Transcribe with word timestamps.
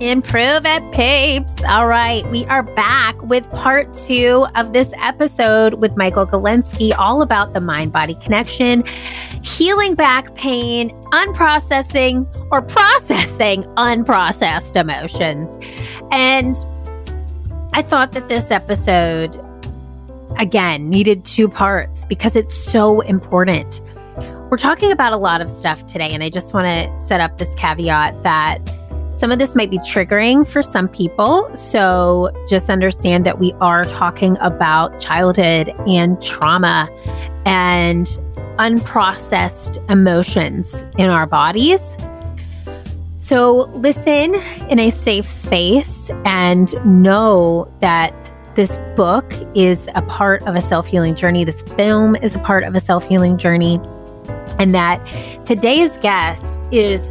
Improve 0.00 0.64
it, 0.64 0.92
peeps. 0.92 1.64
All 1.64 1.88
right, 1.88 2.24
we 2.30 2.44
are 2.44 2.62
back 2.62 3.20
with 3.22 3.50
part 3.50 3.92
two 3.94 4.46
of 4.54 4.72
this 4.72 4.92
episode 5.02 5.74
with 5.74 5.96
Michael 5.96 6.24
Galinsky, 6.24 6.96
all 6.96 7.20
about 7.20 7.52
the 7.52 7.60
mind 7.60 7.92
body 7.92 8.14
connection, 8.14 8.84
healing 9.42 9.96
back 9.96 10.32
pain, 10.36 10.90
unprocessing 11.06 12.28
or 12.52 12.62
processing 12.62 13.64
unprocessed 13.74 14.76
emotions. 14.76 15.50
And 16.12 16.54
I 17.72 17.82
thought 17.82 18.12
that 18.12 18.28
this 18.28 18.52
episode, 18.52 19.36
again, 20.38 20.88
needed 20.88 21.24
two 21.24 21.48
parts 21.48 22.04
because 22.04 22.36
it's 22.36 22.56
so 22.56 23.00
important. 23.00 23.80
We're 24.48 24.58
talking 24.58 24.92
about 24.92 25.12
a 25.12 25.18
lot 25.18 25.40
of 25.40 25.50
stuff 25.50 25.88
today, 25.88 26.10
and 26.12 26.22
I 26.22 26.30
just 26.30 26.54
want 26.54 26.66
to 26.66 27.06
set 27.08 27.20
up 27.20 27.36
this 27.38 27.52
caveat 27.56 28.22
that 28.22 28.60
some 29.18 29.32
of 29.32 29.40
this 29.40 29.56
might 29.56 29.68
be 29.68 29.80
triggering 29.80 30.46
for 30.46 30.62
some 30.62 30.88
people. 30.88 31.50
So 31.56 32.30
just 32.48 32.70
understand 32.70 33.26
that 33.26 33.40
we 33.40 33.52
are 33.60 33.84
talking 33.84 34.38
about 34.40 35.00
childhood 35.00 35.70
and 35.88 36.22
trauma 36.22 36.88
and 37.44 38.06
unprocessed 38.58 39.84
emotions 39.90 40.72
in 40.98 41.10
our 41.10 41.26
bodies. 41.26 41.80
So 43.16 43.64
listen 43.74 44.36
in 44.70 44.78
a 44.78 44.90
safe 44.90 45.26
space 45.26 46.10
and 46.24 46.72
know 46.86 47.70
that 47.80 48.14
this 48.54 48.78
book 48.94 49.32
is 49.56 49.82
a 49.96 50.02
part 50.02 50.42
of 50.46 50.54
a 50.54 50.60
self 50.60 50.86
healing 50.86 51.16
journey. 51.16 51.42
This 51.42 51.62
film 51.62 52.14
is 52.16 52.36
a 52.36 52.40
part 52.40 52.62
of 52.62 52.76
a 52.76 52.80
self 52.80 53.04
healing 53.04 53.36
journey. 53.36 53.80
And 54.60 54.72
that 54.76 55.04
today's 55.44 55.96
guest 55.98 56.58
is 56.70 57.10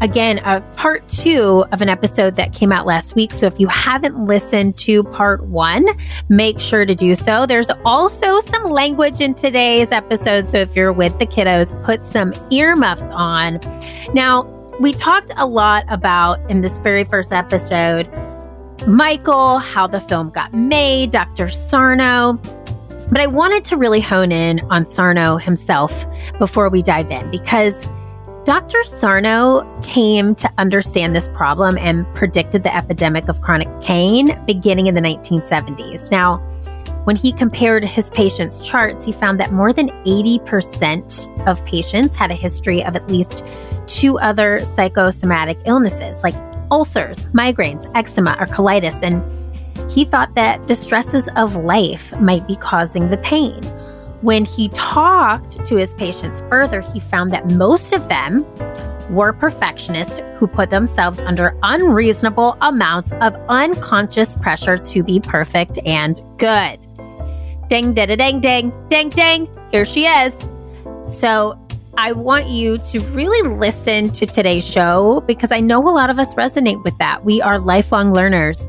again, 0.00 0.38
a 0.44 0.60
part 0.76 1.06
two 1.08 1.64
of 1.72 1.82
an 1.82 1.88
episode 1.88 2.36
that 2.36 2.52
came 2.52 2.72
out 2.72 2.86
last 2.86 3.14
week. 3.14 3.32
So 3.32 3.46
if 3.46 3.58
you 3.58 3.68
haven't 3.68 4.26
listened 4.26 4.76
to 4.78 5.02
part 5.04 5.44
one, 5.44 5.86
make 6.28 6.58
sure 6.60 6.84
to 6.84 6.94
do 6.94 7.14
so. 7.14 7.46
There's 7.46 7.70
also 7.84 8.40
some 8.40 8.64
language 8.64 9.20
in 9.20 9.34
today's 9.34 9.92
episode. 9.92 10.48
So 10.48 10.58
if 10.58 10.74
you're 10.76 10.92
with 10.92 11.18
the 11.18 11.26
kiddos, 11.26 11.82
put 11.84 12.04
some 12.04 12.32
earmuffs 12.50 13.02
on. 13.04 13.60
Now, 14.14 14.44
we 14.80 14.92
talked 14.92 15.32
a 15.36 15.46
lot 15.46 15.84
about 15.88 16.38
in 16.50 16.60
this 16.60 16.78
very 16.78 17.04
first 17.04 17.32
episode 17.32 18.08
Michael, 18.86 19.58
how 19.58 19.88
the 19.88 19.98
film 19.98 20.30
got 20.30 20.52
made, 20.54 21.10
Dr. 21.10 21.48
Sarno. 21.48 22.34
But 23.10 23.20
I 23.20 23.26
wanted 23.26 23.64
to 23.66 23.76
really 23.76 24.00
hone 24.00 24.30
in 24.30 24.60
on 24.70 24.88
Sarno 24.88 25.38
himself 25.38 26.06
before 26.38 26.68
we 26.68 26.82
dive 26.82 27.10
in 27.10 27.30
because 27.30 27.88
Dr. 28.46 28.84
Sarno 28.84 29.68
came 29.82 30.36
to 30.36 30.48
understand 30.56 31.16
this 31.16 31.26
problem 31.34 31.76
and 31.78 32.06
predicted 32.14 32.62
the 32.62 32.72
epidemic 32.72 33.28
of 33.28 33.40
chronic 33.40 33.66
pain 33.82 34.40
beginning 34.46 34.86
in 34.86 34.94
the 34.94 35.00
1970s. 35.00 36.12
Now, 36.12 36.36
when 37.06 37.16
he 37.16 37.32
compared 37.32 37.84
his 37.84 38.08
patients' 38.10 38.64
charts, 38.64 39.04
he 39.04 39.10
found 39.10 39.40
that 39.40 39.50
more 39.50 39.72
than 39.72 39.88
80% 40.04 41.48
of 41.48 41.64
patients 41.64 42.14
had 42.14 42.30
a 42.30 42.36
history 42.36 42.84
of 42.84 42.94
at 42.94 43.08
least 43.08 43.44
two 43.88 44.16
other 44.20 44.60
psychosomatic 44.76 45.58
illnesses 45.64 46.22
like 46.22 46.34
ulcers, 46.70 47.18
migraines, 47.32 47.90
eczema, 47.96 48.36
or 48.38 48.46
colitis. 48.46 49.02
And 49.02 49.24
he 49.90 50.04
thought 50.04 50.36
that 50.36 50.68
the 50.68 50.76
stresses 50.76 51.28
of 51.34 51.56
life 51.56 52.16
might 52.20 52.46
be 52.46 52.54
causing 52.54 53.10
the 53.10 53.18
pain. 53.18 53.60
When 54.22 54.44
he 54.44 54.68
talked 54.70 55.64
to 55.66 55.76
his 55.76 55.92
patients 55.94 56.42
further, 56.48 56.80
he 56.80 57.00
found 57.00 57.32
that 57.32 57.48
most 57.50 57.92
of 57.92 58.08
them 58.08 58.46
were 59.10 59.32
perfectionists 59.32 60.20
who 60.36 60.46
put 60.46 60.70
themselves 60.70 61.18
under 61.20 61.56
unreasonable 61.62 62.56
amounts 62.60 63.12
of 63.12 63.34
unconscious 63.48 64.36
pressure 64.36 64.78
to 64.78 65.02
be 65.02 65.20
perfect 65.20 65.78
and 65.84 66.20
good. 66.38 66.78
Ding, 67.68 67.94
ding, 67.94 68.16
ding, 68.16 68.40
ding, 68.40 68.72
ding, 68.88 69.08
ding. 69.10 69.48
Here 69.70 69.84
she 69.84 70.06
is. 70.06 70.34
So 71.08 71.58
I 71.98 72.12
want 72.12 72.48
you 72.48 72.78
to 72.78 73.00
really 73.10 73.48
listen 73.48 74.10
to 74.10 74.26
today's 74.26 74.66
show 74.66 75.22
because 75.26 75.52
I 75.52 75.60
know 75.60 75.80
a 75.80 75.90
lot 75.90 76.10
of 76.10 76.18
us 76.18 76.34
resonate 76.34 76.82
with 76.84 76.96
that. 76.98 77.24
We 77.24 77.40
are 77.42 77.58
lifelong 77.58 78.12
learners. 78.12 78.60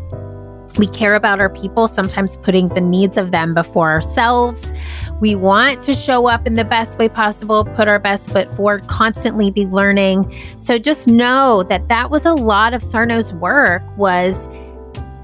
We 0.77 0.87
care 0.87 1.15
about 1.15 1.39
our 1.39 1.49
people, 1.49 1.87
sometimes 1.87 2.37
putting 2.37 2.67
the 2.69 2.81
needs 2.81 3.17
of 3.17 3.31
them 3.31 3.53
before 3.53 3.89
ourselves. 3.89 4.71
We 5.19 5.33
want 5.33 5.81
to 5.83 5.93
show 5.95 6.27
up 6.27 6.45
in 6.45 6.53
the 6.53 6.65
best 6.65 6.99
way 6.99 7.09
possible, 7.09 7.65
put 7.75 7.87
our 7.87 7.97
best 7.97 8.29
foot 8.29 8.51
forward, 8.51 8.87
constantly 8.87 9.49
be 9.49 9.65
learning. 9.65 10.31
So 10.59 10.77
just 10.77 11.07
know 11.07 11.63
that 11.63 11.87
that 11.87 12.11
was 12.11 12.25
a 12.25 12.33
lot 12.33 12.73
of 12.73 12.83
Sarno's 12.83 13.33
work 13.33 13.81
was 13.97 14.47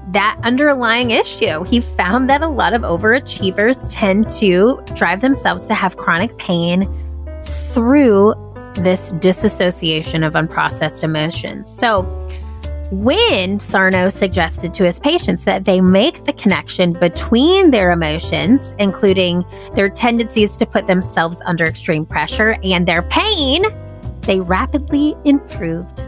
that 0.08 0.38
underlying 0.42 1.10
issue. 1.10 1.64
He 1.64 1.80
found 1.80 2.28
that 2.28 2.42
a 2.42 2.48
lot 2.48 2.72
of 2.72 2.82
overachievers 2.82 3.86
tend 3.90 4.28
to 4.30 4.82
drive 4.94 5.20
themselves 5.20 5.62
to 5.62 5.74
have 5.74 5.96
chronic 5.96 6.36
pain 6.38 6.88
through 7.72 8.34
this 8.74 9.10
disassociation 9.12 10.22
of 10.24 10.32
unprocessed 10.34 11.04
emotions. 11.04 11.72
So, 11.72 12.02
when 12.90 13.58
Sarno 13.60 14.08
suggested 14.08 14.74
to 14.74 14.84
his 14.84 14.98
patients 14.98 15.44
that 15.44 15.64
they 15.64 15.80
make 15.80 16.24
the 16.24 16.32
connection 16.32 16.92
between 16.92 17.70
their 17.70 17.90
emotions, 17.90 18.74
including 18.78 19.44
their 19.74 19.88
tendencies 19.88 20.56
to 20.56 20.66
put 20.66 20.86
themselves 20.86 21.40
under 21.46 21.64
extreme 21.64 22.04
pressure 22.04 22.56
and 22.62 22.86
their 22.86 23.02
pain, 23.02 23.64
they 24.22 24.40
rapidly 24.40 25.16
improved. 25.24 26.00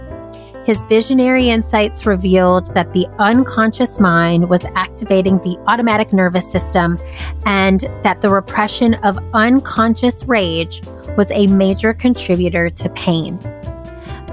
His 0.66 0.82
visionary 0.84 1.48
insights 1.48 2.06
revealed 2.06 2.74
that 2.74 2.92
the 2.92 3.06
unconscious 3.20 4.00
mind 4.00 4.50
was 4.50 4.64
activating 4.74 5.38
the 5.38 5.56
automatic 5.68 6.12
nervous 6.12 6.50
system 6.50 6.98
and 7.44 7.82
that 8.02 8.20
the 8.20 8.30
repression 8.30 8.94
of 8.94 9.16
unconscious 9.32 10.24
rage 10.24 10.82
was 11.16 11.30
a 11.30 11.46
major 11.46 11.94
contributor 11.94 12.68
to 12.68 12.88
pain. 12.90 13.38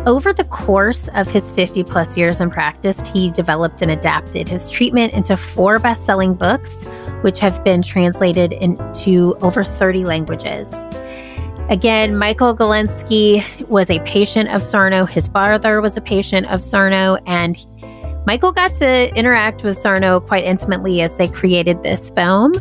Over 0.06 0.34
the 0.34 0.44
course 0.44 1.08
of 1.16 1.28
his 1.28 1.50
50 1.54 1.86
plus 1.86 2.18
years 2.18 2.42
in 2.42 2.50
practice, 2.50 3.00
he 3.10 3.32
developed 3.32 3.82
and 3.82 3.90
adapted 3.90 4.50
his 4.50 4.70
treatment 4.70 5.14
into 5.14 5.38
four 5.38 5.80
best 5.80 6.06
selling 6.06 6.34
books, 6.34 6.84
which 7.22 7.40
have 7.40 7.64
been 7.64 7.82
translated 7.82 8.52
into 8.52 9.38
over 9.42 9.64
30 9.64 10.04
languages. 10.04 10.68
Again, 11.70 12.18
Michael 12.18 12.54
Galinsky 12.54 13.66
was 13.70 13.90
a 13.90 14.00
patient 14.00 14.50
of 14.50 14.62
Sarno. 14.62 15.06
His 15.06 15.30
father 15.30 15.80
was 15.80 15.96
a 15.96 16.02
patient 16.02 16.48
of 16.48 16.62
Sarno, 16.62 17.16
and 17.26 17.66
Michael 18.28 18.52
got 18.52 18.76
to 18.76 19.16
interact 19.16 19.64
with 19.64 19.78
Sarno 19.78 20.20
quite 20.20 20.44
intimately 20.44 21.00
as 21.00 21.16
they 21.16 21.30
created 21.30 21.82
this 21.82 22.10
film. 22.10 22.52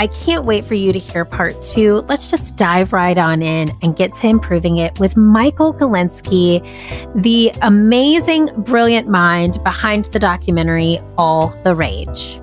I 0.00 0.06
can't 0.06 0.46
wait 0.46 0.64
for 0.64 0.72
you 0.72 0.94
to 0.94 0.98
hear 0.98 1.26
part 1.26 1.62
two. 1.62 1.96
Let's 2.08 2.30
just 2.30 2.56
dive 2.56 2.94
right 2.94 3.18
on 3.18 3.42
in 3.42 3.70
and 3.82 3.94
get 3.94 4.14
to 4.14 4.28
improving 4.28 4.78
it 4.78 4.98
with 4.98 5.14
Michael 5.14 5.74
Galinsky, 5.74 6.64
the 7.14 7.52
amazing, 7.60 8.48
brilliant 8.62 9.08
mind 9.08 9.62
behind 9.62 10.06
the 10.06 10.18
documentary 10.18 11.00
All 11.18 11.48
the 11.64 11.74
Rage. 11.74 12.40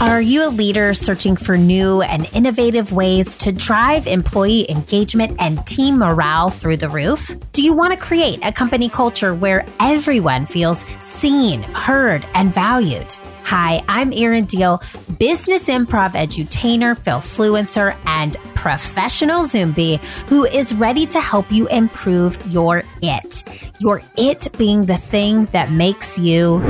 Are 0.00 0.20
you 0.20 0.44
a 0.44 0.50
leader 0.50 0.92
searching 0.92 1.36
for 1.36 1.56
new 1.56 2.02
and 2.02 2.28
innovative 2.34 2.90
ways 2.90 3.36
to 3.36 3.52
drive 3.52 4.08
employee 4.08 4.68
engagement 4.68 5.36
and 5.38 5.64
team 5.64 5.98
morale 5.98 6.50
through 6.50 6.78
the 6.78 6.88
roof? 6.88 7.30
Do 7.52 7.62
you 7.62 7.74
want 7.74 7.94
to 7.94 7.96
create 7.96 8.40
a 8.42 8.52
company 8.52 8.88
culture 8.88 9.36
where 9.36 9.64
everyone 9.78 10.46
feels 10.46 10.84
seen, 10.98 11.62
heard, 11.62 12.26
and 12.34 12.52
valued? 12.52 13.14
Hi, 13.44 13.82
I'm 13.88 14.12
Erin 14.12 14.46
Diehl, 14.46 14.82
business 15.18 15.68
improv 15.68 16.12
edutainer, 16.12 16.96
Philfluencer, 16.98 17.96
and 18.06 18.36
professional 18.54 19.44
Zumbi 19.44 19.98
who 20.28 20.44
is 20.44 20.74
ready 20.74 21.06
to 21.06 21.20
help 21.20 21.50
you 21.52 21.66
improve 21.68 22.38
your 22.50 22.82
it. 23.02 23.44
Your 23.78 24.00
it 24.16 24.48
being 24.56 24.86
the 24.86 24.96
thing 24.96 25.46
that 25.46 25.70
makes 25.70 26.18
you 26.18 26.62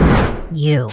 you. 0.51 0.89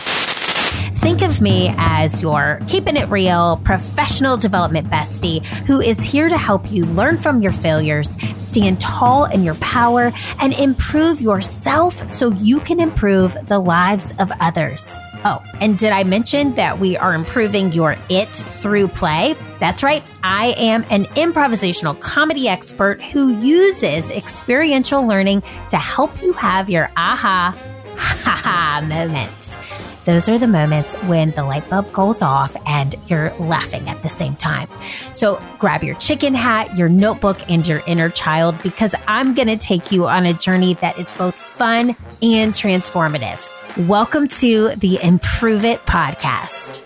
Think 0.99 1.21
of 1.21 1.41
me 1.41 1.73
as 1.77 2.21
your 2.21 2.59
keeping 2.67 2.97
it 2.97 3.09
real 3.09 3.61
professional 3.63 4.35
development 4.35 4.89
bestie 4.89 5.45
who 5.65 5.79
is 5.79 6.03
here 6.03 6.27
to 6.27 6.37
help 6.37 6.69
you 6.71 6.85
learn 6.85 7.17
from 7.17 7.41
your 7.41 7.53
failures, 7.53 8.17
stand 8.35 8.81
tall 8.81 9.25
in 9.25 9.43
your 9.43 9.55
power, 9.55 10.11
and 10.39 10.53
improve 10.53 11.21
yourself 11.21 12.07
so 12.07 12.31
you 12.31 12.59
can 12.59 12.81
improve 12.81 13.35
the 13.45 13.59
lives 13.59 14.13
of 14.19 14.29
others. 14.41 14.95
Oh, 15.25 15.43
and 15.59 15.77
did 15.77 15.91
I 15.91 16.05
mention 16.05 16.53
that 16.53 16.79
we 16.79 16.95
are 16.95 17.13
improving 17.13 17.73
your 17.73 17.97
it 18.09 18.29
through 18.29 18.87
play? 18.87 19.35
That's 19.59 19.83
right. 19.83 20.01
I 20.23 20.53
am 20.57 20.85
an 20.89 21.05
improvisational 21.05 21.99
comedy 21.99 22.47
expert 22.47 23.03
who 23.03 23.37
uses 23.39 24.11
experiential 24.11 25.05
learning 25.05 25.43
to 25.71 25.77
help 25.77 26.21
you 26.21 26.31
have 26.33 26.69
your 26.69 26.89
aha 26.95 27.53
ha 27.97 28.41
ha 28.43 28.85
moments. 28.87 29.57
those 30.05 30.29
are 30.29 30.39
the 30.39 30.47
moments 30.47 30.95
when 31.03 31.31
the 31.31 31.43
light 31.43 31.69
bulb 31.69 31.91
goes 31.91 32.21
off 32.21 32.55
and 32.65 32.95
you're 33.07 33.31
laughing 33.39 33.89
at 33.89 34.01
the 34.01 34.09
same 34.09 34.35
time. 34.37 34.69
So 35.11 35.39
grab 35.59 35.83
your 35.83 35.95
chicken 35.95 36.33
hat, 36.33 36.77
your 36.77 36.87
notebook, 36.87 37.37
and 37.49 37.67
your 37.67 37.83
inner 37.85 38.09
child 38.09 38.55
because 38.63 38.95
I'm 39.07 39.33
going 39.33 39.49
to 39.49 39.57
take 39.57 39.91
you 39.91 40.07
on 40.07 40.25
a 40.25 40.33
journey 40.33 40.75
that 40.75 40.97
is 40.97 41.07
both 41.17 41.37
fun 41.37 41.89
and 42.21 42.53
transformative. 42.53 43.47
Welcome 43.77 44.27
to 44.29 44.75
the 44.75 44.99
Improve 45.01 45.63
It 45.63 45.79
podcast. 45.85 46.81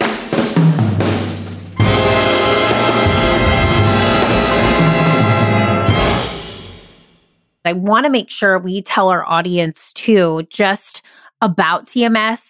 I 7.64 7.72
want 7.72 8.06
to 8.06 8.10
make 8.10 8.30
sure 8.30 8.60
we 8.60 8.82
tell 8.82 9.08
our 9.08 9.28
audience 9.28 9.94
too 9.94 10.46
just 10.50 11.02
about 11.42 11.88
TMS 11.88 12.42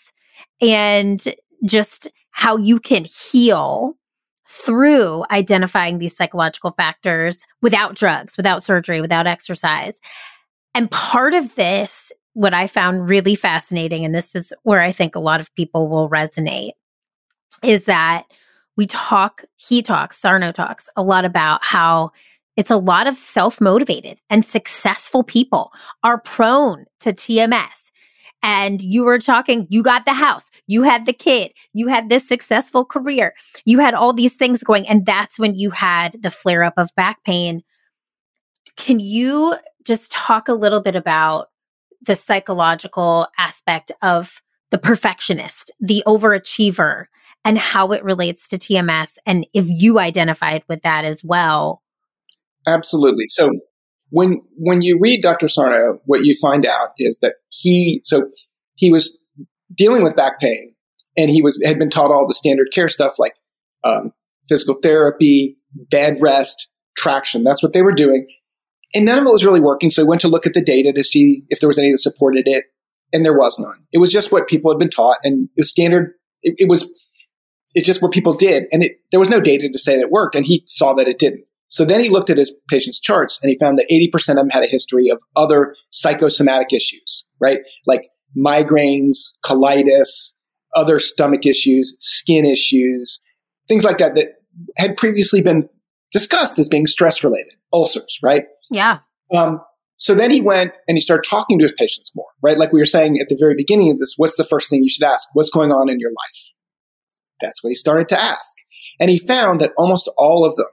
and 0.59 1.24
just 1.63 2.07
how 2.31 2.57
you 2.57 2.79
can 2.79 3.06
heal 3.06 3.95
through 4.47 5.24
identifying 5.29 6.00
these 6.00 6.18
psychological 6.18 6.71
factors 6.71 7.45
without 7.62 7.95
drugs, 7.95 8.36
without 8.36 8.63
surgery, 8.63 9.00
without 9.00 9.27
exercise. 9.27 10.00
And 10.74 10.89
part 10.89 11.36
of 11.36 11.53
this, 11.53 12.12
what 12.33 12.53
I 12.53 12.68
found 12.68 13.07
really 13.07 13.35
fascinating, 13.35 14.06
and 14.06 14.13
this 14.13 14.35
is 14.35 14.51
where 14.63 14.81
I 14.81 14.91
think 14.91 15.15
a 15.15 15.19
lot 15.19 15.39
of 15.39 15.53
people 15.56 15.88
will 15.88 16.09
resonate, 16.09 16.71
is 17.63 17.85
that 17.85 18.25
we 18.75 18.88
talk, 18.88 19.44
he 19.56 19.81
talks, 19.81 20.18
Sarno 20.18 20.51
talks 20.51 20.89
a 20.95 21.03
lot 21.03 21.25
about 21.25 21.63
how 21.63 22.12
it's 22.57 22.71
a 22.71 22.77
lot 22.77 23.07
of 23.07 23.18
self 23.18 23.59
motivated 23.62 24.19
and 24.30 24.45
successful 24.45 25.24
people 25.24 25.71
are 26.03 26.19
prone 26.19 26.85
to 27.00 27.13
TMS. 27.13 27.91
And 28.45 28.81
you 28.81 29.03
were 29.03 29.19
talking, 29.19 29.68
you 29.69 29.81
got 29.81 30.06
the 30.06 30.13
house, 30.13 30.50
you 30.68 30.83
had 30.83 31.06
the 31.06 31.13
kid, 31.13 31.53
you 31.71 31.88
had 31.88 32.09
this 32.09 32.27
successful 32.27 32.83
career, 32.83 33.33
you 33.63 33.79
had 33.79 33.94
all 33.94 34.12
these 34.12 34.36
things 34.36 34.63
going. 34.63 34.88
And 34.88 35.06
that's 35.06 35.39
when 35.39 35.56
you 35.56 35.71
had 35.71 36.21
the 36.21 36.31
flare 36.31 36.63
up 36.63 36.74
of 36.77 36.89
back 36.95 37.24
pain. 37.24 37.63
Can 38.75 39.00
you 39.00 39.56
just 39.86 40.12
talk 40.12 40.47
a 40.47 40.53
little 40.53 40.81
bit 40.81 40.95
about 40.95 41.50
the 42.05 42.15
psychological 42.15 43.27
aspect 43.38 43.91
of 44.01 44.41
the 44.71 44.77
perfectionist, 44.77 45.71
the 45.79 46.03
overachiever, 46.05 47.05
and 47.45 47.57
how 47.57 47.91
it 47.91 48.03
relates 48.03 48.47
to 48.50 48.57
TMS? 48.57 49.17
And 49.25 49.45
if 49.53 49.65
you 49.67 50.00
identified 50.00 50.63
with 50.67 50.81
that 50.83 51.05
as 51.05 51.23
well, 51.23 51.83
Absolutely. 52.67 53.25
So 53.27 53.50
when 54.09 54.41
when 54.57 54.81
you 54.81 55.00
read 55.00 55.21
Dr. 55.21 55.47
Sarno, 55.47 56.00
what 56.05 56.25
you 56.25 56.35
find 56.41 56.65
out 56.65 56.89
is 56.97 57.19
that 57.21 57.33
he 57.50 58.00
so 58.03 58.29
he 58.75 58.89
was 58.89 59.17
dealing 59.75 60.03
with 60.03 60.15
back 60.15 60.39
pain, 60.39 60.73
and 61.17 61.29
he 61.29 61.41
was 61.41 61.59
had 61.63 61.79
been 61.79 61.89
taught 61.89 62.11
all 62.11 62.27
the 62.27 62.33
standard 62.33 62.67
care 62.73 62.89
stuff 62.89 63.19
like 63.19 63.33
um, 63.83 64.11
physical 64.47 64.75
therapy, 64.75 65.57
bed 65.89 66.17
rest, 66.21 66.67
traction. 66.95 67.44
That's 67.44 67.63
what 67.63 67.73
they 67.73 67.81
were 67.81 67.91
doing, 67.91 68.27
and 68.94 69.06
none 69.06 69.19
of 69.19 69.25
it 69.25 69.34
was 69.34 69.45
really 69.45 69.60
working. 69.60 69.90
So 69.90 70.04
he 70.04 70.07
went 70.07 70.22
to 70.22 70.28
look 70.28 70.45
at 70.45 70.54
the 70.54 70.63
data 70.63 70.94
to 70.94 71.04
see 71.04 71.44
if 71.50 71.60
there 71.60 71.69
was 71.69 71.78
any 71.78 71.92
that 71.92 72.00
supported 72.00 72.44
it, 72.45 72.66
and 73.12 73.25
there 73.25 73.38
was 73.38 73.60
none. 73.60 73.86
It 73.92 74.00
was 74.00 74.12
just 74.12 74.31
what 74.31 74.48
people 74.48 74.72
had 74.72 74.80
been 74.80 74.90
taught, 74.90 75.18
and 75.24 75.50
it 75.56 75.62
was 75.62 75.69
standard. 75.69 76.13
It, 76.42 76.56
it 76.57 76.69
was 76.69 76.90
it's 77.75 77.88
just 77.88 78.01
what 78.01 78.12
people 78.12 78.34
did, 78.34 78.66
and 78.72 78.84
it, 78.84 79.00
there 79.12 79.19
was 79.19 79.30
no 79.30 79.40
data 79.40 79.69
to 79.72 79.80
say 79.80 79.95
that 79.95 80.04
it 80.04 80.12
worked, 80.12 80.36
and 80.36 80.45
he 80.45 80.63
saw 80.68 80.94
that 80.94 81.07
it 81.07 81.19
didn't. 81.19 81.45
So 81.74 81.86
then 81.86 82.01
he 82.01 82.10
looked 82.10 82.30
at 82.30 82.38
his 82.38 82.56
patients' 82.69 83.00
charts 83.00 83.40
and 83.42 83.50
he 83.50 83.57
found 83.57 83.80
that 83.80 83.88
80% 83.92 84.30
of 84.30 84.36
them 84.36 84.50
had 84.51 84.63
a 84.63 84.68
history 84.68 85.10
of 85.10 85.19
other 85.36 85.75
psychosomatic 85.89 86.72
issues, 86.72 87.25
right? 87.39 87.62
Like 87.88 88.04
migraines, 88.38 89.30
colitis, 89.44 90.34
other 90.75 91.00
stomach 91.00 91.48
issues, 91.48 91.98
skin 92.00 92.46
issues, 92.46 93.24
things 93.68 93.84
like 93.84 93.98
that 93.98 94.13
that 94.13 94.34
had 94.78 94.98
previously 94.98 95.42
been 95.42 95.68
discussed 96.12 96.60
as 96.60 96.69
being 96.69 96.86
stress 96.86 97.24
related, 97.24 97.54
ulcers, 97.74 98.19
right? 98.22 98.44
Yeah. 98.69 99.00
Um, 99.33 99.62
so 99.98 100.15
then 100.15 100.31
he 100.31 100.42
went 100.42 100.77
and 100.88 100.98
he 100.98 101.01
started 101.01 101.27
talking 101.30 101.60
to 101.60 101.65
his 101.65 101.74
patients 101.77 102.12
more, 102.15 102.27
right? 102.42 102.57
Like 102.57 102.74
we 102.74 102.81
were 102.81 102.86
saying 102.86 103.19
at 103.19 103.30
the 103.30 103.38
very 103.39 103.56
beginning 103.56 103.92
of 103.92 104.00
this, 104.00 104.15
what's 104.18 104.36
the 104.36 104.44
first 104.44 104.69
thing 104.69 104.83
you 104.83 104.89
should 104.89 105.06
ask? 105.06 105.30
What's 105.33 105.50
going 105.50 105.71
on 105.71 105.89
in 105.89 106.00
your 106.00 106.12
life? 106.12 106.51
That's 107.42 107.63
what 107.63 107.69
he 107.69 107.75
started 107.75 108.10
to 108.10 108.19
ask. 108.19 108.56
And 109.00 109.10
he 109.10 109.18
found 109.18 109.62
that 109.62 109.71
almost 109.77 110.10
all 110.18 110.45
of 110.45 110.56
them 110.56 110.68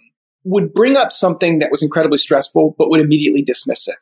would 0.45 0.73
bring 0.73 0.97
up 0.97 1.13
something 1.13 1.59
that 1.59 1.71
was 1.71 1.83
incredibly 1.83 2.19
stressful, 2.19 2.75
but 2.79 2.91
would 2.91 3.01
immediately 3.01 3.43
dismiss 3.43 3.89
it. 3.89 3.97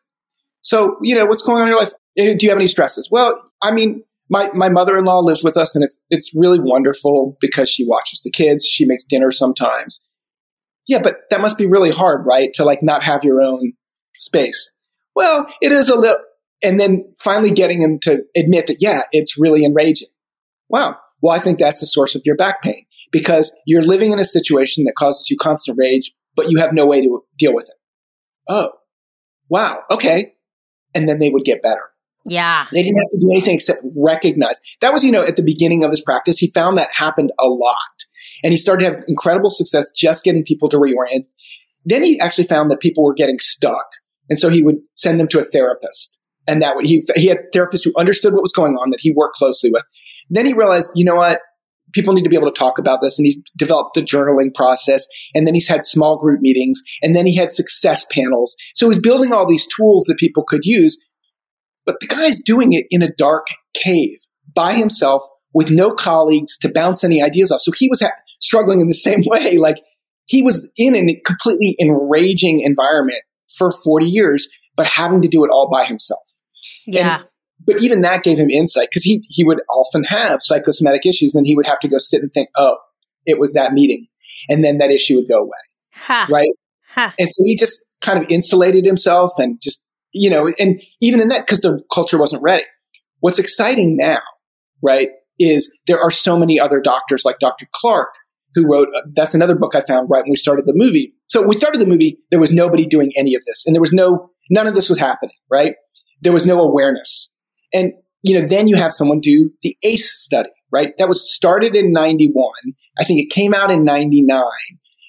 So, 0.62 0.96
you 1.02 1.14
know, 1.14 1.26
what's 1.26 1.42
going 1.42 1.60
on 1.60 1.68
in 1.68 1.74
your 1.74 1.80
life? 1.80 1.92
Eh, 2.16 2.34
do 2.34 2.46
you 2.46 2.50
have 2.50 2.58
any 2.58 2.68
stresses? 2.68 3.08
Well, 3.10 3.40
I 3.62 3.70
mean, 3.70 4.04
my, 4.30 4.50
my 4.54 4.68
mother-in-law 4.68 5.20
lives 5.20 5.42
with 5.42 5.56
us 5.56 5.74
and 5.74 5.82
it's, 5.82 5.98
it's 6.10 6.32
really 6.34 6.58
wonderful 6.60 7.36
because 7.40 7.70
she 7.70 7.86
watches 7.86 8.22
the 8.22 8.30
kids. 8.30 8.64
She 8.66 8.84
makes 8.84 9.04
dinner 9.04 9.30
sometimes. 9.30 10.04
Yeah, 10.86 11.00
but 11.02 11.16
that 11.30 11.40
must 11.40 11.58
be 11.58 11.66
really 11.66 11.90
hard, 11.90 12.24
right? 12.26 12.52
To 12.54 12.64
like 12.64 12.82
not 12.82 13.02
have 13.02 13.24
your 13.24 13.42
own 13.42 13.72
space. 14.18 14.72
Well, 15.14 15.46
it 15.60 15.72
is 15.72 15.88
a 15.88 15.96
little, 15.96 16.18
and 16.62 16.78
then 16.78 17.14
finally 17.18 17.50
getting 17.50 17.80
him 17.80 17.98
to 18.00 18.22
admit 18.36 18.66
that, 18.68 18.78
yeah, 18.80 19.02
it's 19.12 19.38
really 19.38 19.64
enraging. 19.64 20.08
Wow. 20.68 20.98
Well, 21.20 21.34
I 21.34 21.38
think 21.38 21.58
that's 21.58 21.80
the 21.80 21.86
source 21.86 22.14
of 22.14 22.22
your 22.24 22.36
back 22.36 22.62
pain 22.62 22.84
because 23.10 23.54
you're 23.66 23.82
living 23.82 24.12
in 24.12 24.20
a 24.20 24.24
situation 24.24 24.84
that 24.84 24.94
causes 24.96 25.28
you 25.30 25.36
constant 25.36 25.78
rage, 25.78 26.12
but 26.36 26.50
you 26.50 26.58
have 26.58 26.72
no 26.72 26.86
way 26.86 27.00
to 27.00 27.22
deal 27.38 27.54
with 27.54 27.68
it. 27.68 27.74
Oh, 28.48 28.70
wow. 29.48 29.82
Okay. 29.90 30.34
And 30.94 31.08
then 31.08 31.18
they 31.18 31.30
would 31.30 31.44
get 31.44 31.62
better. 31.62 31.90
Yeah. 32.24 32.66
They 32.72 32.82
didn't 32.82 32.98
have 32.98 33.10
to 33.10 33.20
do 33.20 33.30
anything 33.30 33.54
except 33.54 33.82
recognize. 33.96 34.60
That 34.80 34.92
was, 34.92 35.02
you 35.02 35.10
know, 35.10 35.24
at 35.24 35.36
the 35.36 35.42
beginning 35.42 35.82
of 35.82 35.90
his 35.90 36.02
practice, 36.02 36.38
he 36.38 36.50
found 36.50 36.78
that 36.78 36.92
happened 36.92 37.32
a 37.38 37.46
lot. 37.46 37.76
And 38.44 38.52
he 38.52 38.58
started 38.58 38.84
to 38.84 38.90
have 38.92 39.04
incredible 39.08 39.50
success 39.50 39.90
just 39.90 40.24
getting 40.24 40.44
people 40.44 40.68
to 40.68 40.76
reorient. 40.76 41.26
Then 41.84 42.04
he 42.04 42.20
actually 42.20 42.44
found 42.44 42.70
that 42.70 42.80
people 42.80 43.04
were 43.04 43.14
getting 43.14 43.38
stuck. 43.38 43.86
And 44.28 44.38
so 44.38 44.48
he 44.48 44.62
would 44.62 44.76
send 44.94 45.18
them 45.18 45.28
to 45.28 45.40
a 45.40 45.44
therapist. 45.44 46.18
And 46.46 46.62
that 46.62 46.76
would, 46.76 46.86
he, 46.86 47.02
he 47.14 47.26
had 47.26 47.40
therapists 47.54 47.84
who 47.84 47.92
understood 47.96 48.32
what 48.32 48.42
was 48.42 48.52
going 48.52 48.74
on 48.74 48.90
that 48.90 49.00
he 49.00 49.12
worked 49.12 49.36
closely 49.36 49.70
with. 49.70 49.84
Then 50.30 50.46
he 50.46 50.54
realized, 50.54 50.92
you 50.94 51.04
know 51.04 51.16
what? 51.16 51.40
people 51.92 52.14
need 52.14 52.22
to 52.22 52.28
be 52.28 52.36
able 52.36 52.50
to 52.50 52.58
talk 52.58 52.78
about 52.78 53.00
this. 53.02 53.18
And 53.18 53.26
he 53.26 53.42
developed 53.56 53.94
the 53.94 54.02
journaling 54.02 54.54
process. 54.54 55.06
And 55.34 55.46
then 55.46 55.54
he's 55.54 55.68
had 55.68 55.84
small 55.84 56.18
group 56.18 56.40
meetings. 56.40 56.80
And 57.02 57.14
then 57.14 57.26
he 57.26 57.36
had 57.36 57.52
success 57.52 58.06
panels. 58.10 58.56
So 58.74 58.88
he's 58.88 58.98
building 58.98 59.32
all 59.32 59.46
these 59.46 59.66
tools 59.66 60.04
that 60.04 60.18
people 60.18 60.44
could 60.46 60.64
use. 60.64 61.02
But 61.86 62.00
the 62.00 62.06
guy's 62.06 62.42
doing 62.42 62.72
it 62.72 62.86
in 62.90 63.02
a 63.02 63.12
dark 63.16 63.46
cave 63.74 64.18
by 64.54 64.74
himself 64.74 65.22
with 65.54 65.70
no 65.70 65.92
colleagues 65.92 66.58
to 66.58 66.68
bounce 66.68 67.02
any 67.02 67.22
ideas 67.22 67.50
off. 67.50 67.62
So 67.62 67.72
he 67.76 67.88
was 67.88 68.00
ha- 68.00 68.10
struggling 68.40 68.80
in 68.80 68.88
the 68.88 68.94
same 69.08 69.22
way. 69.24 69.56
Like 69.56 69.78
he 70.26 70.42
was 70.42 70.68
in 70.76 70.94
a 70.94 71.20
completely 71.24 71.76
enraging 71.80 72.60
environment 72.60 73.20
for 73.56 73.70
40 73.70 74.06
years, 74.06 74.48
but 74.76 74.86
having 74.86 75.22
to 75.22 75.28
do 75.28 75.44
it 75.44 75.50
all 75.50 75.68
by 75.70 75.84
himself. 75.84 76.22
Yeah. 76.86 77.18
And 77.20 77.28
but 77.66 77.82
even 77.82 78.02
that 78.02 78.22
gave 78.22 78.38
him 78.38 78.50
insight 78.50 78.88
because 78.90 79.02
he, 79.02 79.24
he 79.28 79.44
would 79.44 79.60
often 79.70 80.04
have 80.04 80.38
psychosomatic 80.40 81.04
issues 81.04 81.34
and 81.34 81.46
he 81.46 81.54
would 81.54 81.66
have 81.66 81.80
to 81.80 81.88
go 81.88 81.98
sit 81.98 82.22
and 82.22 82.32
think, 82.32 82.48
oh, 82.56 82.78
it 83.26 83.38
was 83.38 83.52
that 83.54 83.72
meeting. 83.72 84.06
And 84.48 84.64
then 84.64 84.78
that 84.78 84.90
issue 84.90 85.16
would 85.16 85.28
go 85.28 85.42
away. 85.42 86.28
Right. 86.30 86.50
And 86.96 87.28
so 87.28 87.44
he 87.44 87.56
just 87.56 87.84
kind 88.00 88.18
of 88.18 88.26
insulated 88.30 88.86
himself 88.86 89.32
and 89.38 89.60
just, 89.60 89.84
you 90.12 90.30
know, 90.30 90.48
and 90.58 90.80
even 91.00 91.20
in 91.20 91.28
that, 91.28 91.46
because 91.46 91.60
the 91.60 91.80
culture 91.92 92.18
wasn't 92.18 92.42
ready. 92.42 92.64
What's 93.20 93.38
exciting 93.38 93.96
now, 93.96 94.20
right, 94.82 95.10
is 95.38 95.76
there 95.86 96.00
are 96.00 96.10
so 96.10 96.38
many 96.38 96.58
other 96.58 96.80
doctors 96.80 97.22
like 97.24 97.38
Dr. 97.40 97.66
Clark 97.72 98.14
who 98.54 98.66
wrote, 98.70 98.88
uh, 98.96 99.02
that's 99.14 99.34
another 99.34 99.54
book 99.54 99.74
I 99.74 99.80
found 99.80 100.08
right 100.10 100.22
when 100.22 100.30
we 100.30 100.36
started 100.36 100.66
the 100.66 100.74
movie. 100.74 101.14
So 101.26 101.42
we 101.42 101.56
started 101.56 101.80
the 101.80 101.86
movie, 101.86 102.18
there 102.30 102.40
was 102.40 102.52
nobody 102.52 102.86
doing 102.86 103.12
any 103.16 103.34
of 103.34 103.42
this 103.46 103.64
and 103.66 103.74
there 103.74 103.80
was 103.80 103.92
no, 103.92 104.30
none 104.50 104.66
of 104.66 104.74
this 104.74 104.88
was 104.88 104.98
happening, 104.98 105.36
right? 105.50 105.74
There 106.22 106.32
was 106.32 106.46
no 106.46 106.60
awareness. 106.60 107.30
And, 107.72 107.92
you 108.22 108.38
know, 108.38 108.46
then 108.46 108.68
you 108.68 108.76
have 108.76 108.92
someone 108.92 109.20
do 109.20 109.50
the 109.62 109.76
ACE 109.82 110.10
study, 110.20 110.50
right? 110.72 110.92
That 110.98 111.08
was 111.08 111.32
started 111.32 111.76
in 111.76 111.92
91. 111.92 112.52
I 112.98 113.04
think 113.04 113.20
it 113.20 113.30
came 113.30 113.54
out 113.54 113.70
in 113.70 113.84
99. 113.84 114.42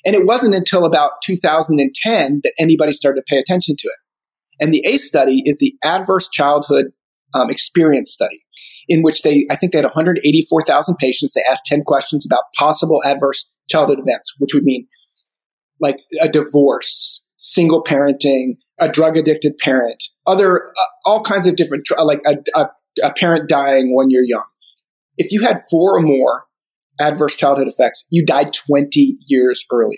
And 0.05 0.15
it 0.15 0.25
wasn't 0.25 0.55
until 0.55 0.85
about 0.85 1.11
2010 1.23 2.41
that 2.43 2.53
anybody 2.59 2.93
started 2.93 3.21
to 3.21 3.25
pay 3.27 3.39
attention 3.39 3.75
to 3.79 3.87
it. 3.87 3.95
And 4.59 4.73
the 4.73 4.85
ACE 4.85 5.07
study 5.07 5.41
is 5.45 5.57
the 5.57 5.75
Adverse 5.83 6.29
Childhood 6.29 6.87
um, 7.33 7.49
Experience 7.49 8.11
Study, 8.11 8.41
in 8.87 9.01
which 9.01 9.21
they, 9.21 9.45
I 9.49 9.55
think 9.55 9.71
they 9.71 9.77
had 9.77 9.85
184,000 9.85 10.95
patients. 10.97 11.33
They 11.33 11.43
asked 11.49 11.65
10 11.65 11.83
questions 11.83 12.25
about 12.25 12.43
possible 12.57 13.01
adverse 13.05 13.49
childhood 13.69 13.99
events, 13.99 14.33
which 14.37 14.53
would 14.53 14.63
mean 14.63 14.87
like 15.79 15.99
a 16.21 16.27
divorce, 16.27 17.23
single 17.37 17.83
parenting, 17.83 18.57
a 18.79 18.89
drug 18.89 19.17
addicted 19.17 19.57
parent, 19.57 20.03
other, 20.27 20.67
uh, 20.67 20.83
all 21.05 21.21
kinds 21.21 21.47
of 21.47 21.55
different, 21.55 21.85
like 22.03 22.19
a, 22.25 22.35
a, 22.59 22.69
a 23.03 23.13
parent 23.13 23.49
dying 23.49 23.95
when 23.95 24.09
you're 24.09 24.23
young. 24.23 24.47
If 25.17 25.31
you 25.31 25.41
had 25.41 25.63
four 25.69 25.97
or 25.97 26.01
more 26.01 26.45
adverse 26.99 27.35
childhood 27.35 27.67
effects, 27.67 28.05
you 28.09 28.25
died 28.25 28.53
20 28.53 29.17
years 29.27 29.65
earlier. 29.71 29.97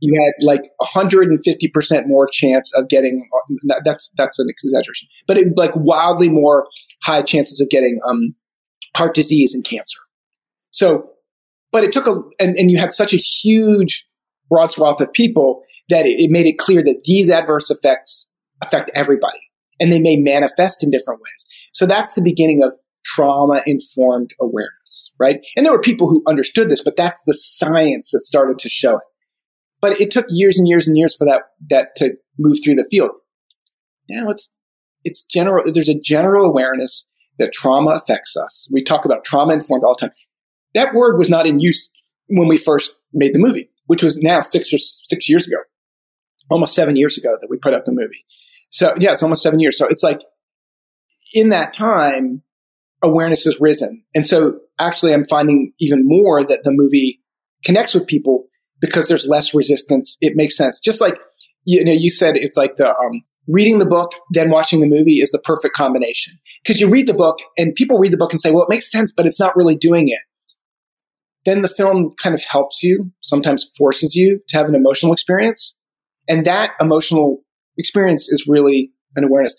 You 0.00 0.20
had 0.22 0.32
like 0.44 0.62
150% 0.80 2.06
more 2.06 2.26
chance 2.26 2.72
of 2.74 2.88
getting, 2.88 3.28
that's, 3.84 4.12
that's 4.16 4.38
an 4.38 4.46
exaggeration, 4.48 5.08
but 5.26 5.36
it, 5.36 5.48
like 5.56 5.72
wildly 5.74 6.28
more 6.28 6.66
high 7.02 7.22
chances 7.22 7.60
of 7.60 7.68
getting, 7.68 8.00
um, 8.06 8.34
heart 8.96 9.14
disease 9.14 9.54
and 9.54 9.64
cancer. 9.64 10.00
So, 10.70 11.10
but 11.72 11.84
it 11.84 11.92
took 11.92 12.06
a, 12.06 12.14
and, 12.38 12.56
and 12.56 12.70
you 12.70 12.78
had 12.78 12.92
such 12.92 13.12
a 13.12 13.18
huge 13.18 14.06
broad 14.48 14.72
swath 14.72 15.00
of 15.00 15.12
people 15.12 15.62
that 15.88 16.06
it, 16.06 16.20
it 16.20 16.30
made 16.30 16.46
it 16.46 16.58
clear 16.58 16.82
that 16.82 17.02
these 17.04 17.30
adverse 17.30 17.70
effects 17.70 18.28
affect 18.62 18.90
everybody 18.94 19.38
and 19.78 19.90
they 19.90 20.00
may 20.00 20.16
manifest 20.16 20.82
in 20.82 20.90
different 20.90 21.20
ways. 21.20 21.46
So 21.72 21.86
that's 21.86 22.14
the 22.14 22.22
beginning 22.22 22.62
of 22.62 22.72
trauma 23.04 23.62
informed 23.66 24.30
awareness, 24.40 25.12
right? 25.18 25.40
And 25.56 25.64
there 25.64 25.72
were 25.72 25.80
people 25.80 26.08
who 26.08 26.22
understood 26.28 26.70
this, 26.70 26.84
but 26.84 26.96
that's 26.96 27.18
the 27.26 27.34
science 27.34 28.10
that 28.12 28.20
started 28.20 28.58
to 28.58 28.68
show 28.68 28.96
it. 28.96 29.04
But 29.80 30.00
it 30.00 30.10
took 30.10 30.26
years 30.28 30.58
and 30.58 30.68
years 30.68 30.86
and 30.86 30.96
years 30.96 31.16
for 31.16 31.26
that, 31.26 31.42
that 31.70 31.96
to 31.96 32.10
move 32.38 32.58
through 32.62 32.74
the 32.74 32.88
field. 32.90 33.10
Now 34.08 34.28
it's, 34.28 34.50
it's 35.04 35.22
general, 35.22 35.64
there's 35.72 35.88
a 35.88 35.98
general 35.98 36.44
awareness 36.44 37.08
that 37.38 37.52
trauma 37.52 37.92
affects 37.92 38.36
us. 38.36 38.68
We 38.70 38.84
talk 38.84 39.04
about 39.04 39.24
trauma 39.24 39.54
informed 39.54 39.84
all 39.84 39.96
the 39.98 40.06
time. 40.06 40.14
That 40.74 40.94
word 40.94 41.16
was 41.16 41.30
not 41.30 41.46
in 41.46 41.60
use 41.60 41.90
when 42.26 42.48
we 42.48 42.58
first 42.58 42.94
made 43.12 43.34
the 43.34 43.38
movie, 43.38 43.70
which 43.86 44.02
was 44.02 44.18
now 44.22 44.40
six 44.40 44.72
or 44.72 44.78
six 44.78 45.28
years 45.28 45.46
ago, 45.46 45.56
almost 46.50 46.74
seven 46.74 46.96
years 46.96 47.16
ago 47.16 47.36
that 47.40 47.48
we 47.48 47.56
put 47.56 47.74
out 47.74 47.86
the 47.86 47.92
movie. 47.92 48.24
So 48.68 48.94
yeah, 49.00 49.12
it's 49.12 49.22
almost 49.22 49.42
seven 49.42 49.58
years. 49.58 49.78
So 49.78 49.86
it's 49.86 50.02
like 50.02 50.20
in 51.32 51.48
that 51.48 51.72
time, 51.72 52.42
awareness 53.02 53.44
has 53.44 53.60
risen. 53.60 54.04
And 54.14 54.26
so 54.26 54.60
actually 54.78 55.14
I'm 55.14 55.24
finding 55.24 55.72
even 55.80 56.02
more 56.04 56.44
that 56.44 56.60
the 56.64 56.72
movie 56.72 57.20
connects 57.64 57.94
with 57.94 58.06
people 58.06 58.46
because 58.80 59.08
there's 59.08 59.26
less 59.26 59.54
resistance. 59.54 60.16
It 60.20 60.32
makes 60.36 60.56
sense. 60.56 60.80
Just 60.80 61.00
like, 61.00 61.18
you 61.64 61.84
know, 61.84 61.92
you 61.92 62.10
said 62.10 62.36
it's 62.36 62.56
like 62.56 62.76
the, 62.76 62.88
um, 62.88 63.22
reading 63.48 63.78
the 63.78 63.86
book, 63.86 64.12
then 64.32 64.50
watching 64.50 64.80
the 64.80 64.86
movie 64.86 65.20
is 65.20 65.30
the 65.30 65.38
perfect 65.38 65.74
combination. 65.74 66.38
Because 66.62 66.80
you 66.80 66.88
read 66.88 67.06
the 67.06 67.14
book 67.14 67.38
and 67.56 67.74
people 67.74 67.98
read 67.98 68.12
the 68.12 68.16
book 68.16 68.32
and 68.32 68.40
say, 68.40 68.50
well, 68.50 68.62
it 68.62 68.68
makes 68.68 68.90
sense, 68.90 69.12
but 69.12 69.26
it's 69.26 69.40
not 69.40 69.56
really 69.56 69.76
doing 69.76 70.08
it. 70.08 70.20
Then 71.44 71.62
the 71.62 71.68
film 71.68 72.12
kind 72.22 72.34
of 72.34 72.42
helps 72.42 72.82
you, 72.82 73.10
sometimes 73.22 73.64
forces 73.76 74.14
you 74.14 74.40
to 74.48 74.56
have 74.58 74.68
an 74.68 74.74
emotional 74.74 75.12
experience. 75.12 75.78
And 76.28 76.44
that 76.44 76.74
emotional 76.80 77.42
experience 77.78 78.30
is 78.30 78.44
really 78.46 78.92
an 79.16 79.24
awareness. 79.24 79.56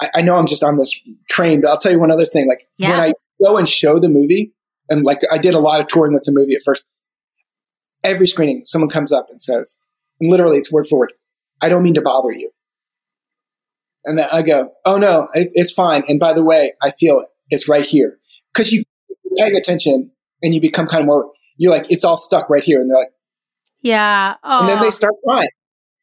I, 0.00 0.10
I 0.16 0.22
know 0.22 0.36
I'm 0.36 0.46
just 0.46 0.64
on 0.64 0.78
this 0.78 0.98
train, 1.30 1.60
but 1.60 1.68
I'll 1.70 1.78
tell 1.78 1.92
you 1.92 2.00
one 2.00 2.10
other 2.10 2.26
thing. 2.26 2.48
Like 2.48 2.66
yeah. 2.76 2.90
when 2.90 3.00
I 3.00 3.12
go 3.42 3.56
and 3.56 3.68
show 3.68 3.98
the 3.98 4.08
movie, 4.08 4.52
and 4.88 5.04
like 5.04 5.20
I 5.32 5.38
did 5.38 5.54
a 5.54 5.60
lot 5.60 5.80
of 5.80 5.86
touring 5.86 6.12
with 6.12 6.24
the 6.24 6.32
movie 6.32 6.54
at 6.54 6.62
first, 6.64 6.84
every 8.04 8.26
screening, 8.26 8.62
someone 8.64 8.88
comes 8.88 9.12
up 9.12 9.28
and 9.30 9.40
says, 9.40 9.78
and 10.20 10.30
literally 10.30 10.58
it's 10.58 10.72
word 10.72 10.86
for 10.86 11.00
word, 11.00 11.12
I 11.60 11.68
don't 11.68 11.82
mean 11.82 11.94
to 11.94 12.02
bother 12.02 12.32
you. 12.32 12.50
And 14.04 14.18
then 14.18 14.28
I 14.32 14.42
go, 14.42 14.72
oh 14.84 14.96
no, 14.96 15.28
it, 15.32 15.50
it's 15.54 15.72
fine. 15.72 16.02
And 16.08 16.18
by 16.18 16.32
the 16.32 16.44
way, 16.44 16.72
I 16.82 16.90
feel 16.90 17.20
it. 17.20 17.28
It's 17.50 17.68
right 17.68 17.86
here. 17.86 18.18
Cause 18.54 18.72
you, 18.72 18.80
are 18.80 19.36
paying 19.36 19.56
attention 19.56 20.10
and 20.42 20.54
you 20.54 20.60
become 20.60 20.86
kind 20.86 21.02
of 21.02 21.06
more, 21.06 21.30
you're 21.56 21.72
like, 21.72 21.86
it's 21.90 22.04
all 22.04 22.16
stuck 22.16 22.50
right 22.50 22.64
here. 22.64 22.80
And 22.80 22.90
they're 22.90 22.98
like, 22.98 23.12
yeah. 23.82 24.36
Oh. 24.42 24.60
And 24.60 24.68
then 24.68 24.80
they 24.80 24.90
start 24.90 25.14
crying. 25.26 25.48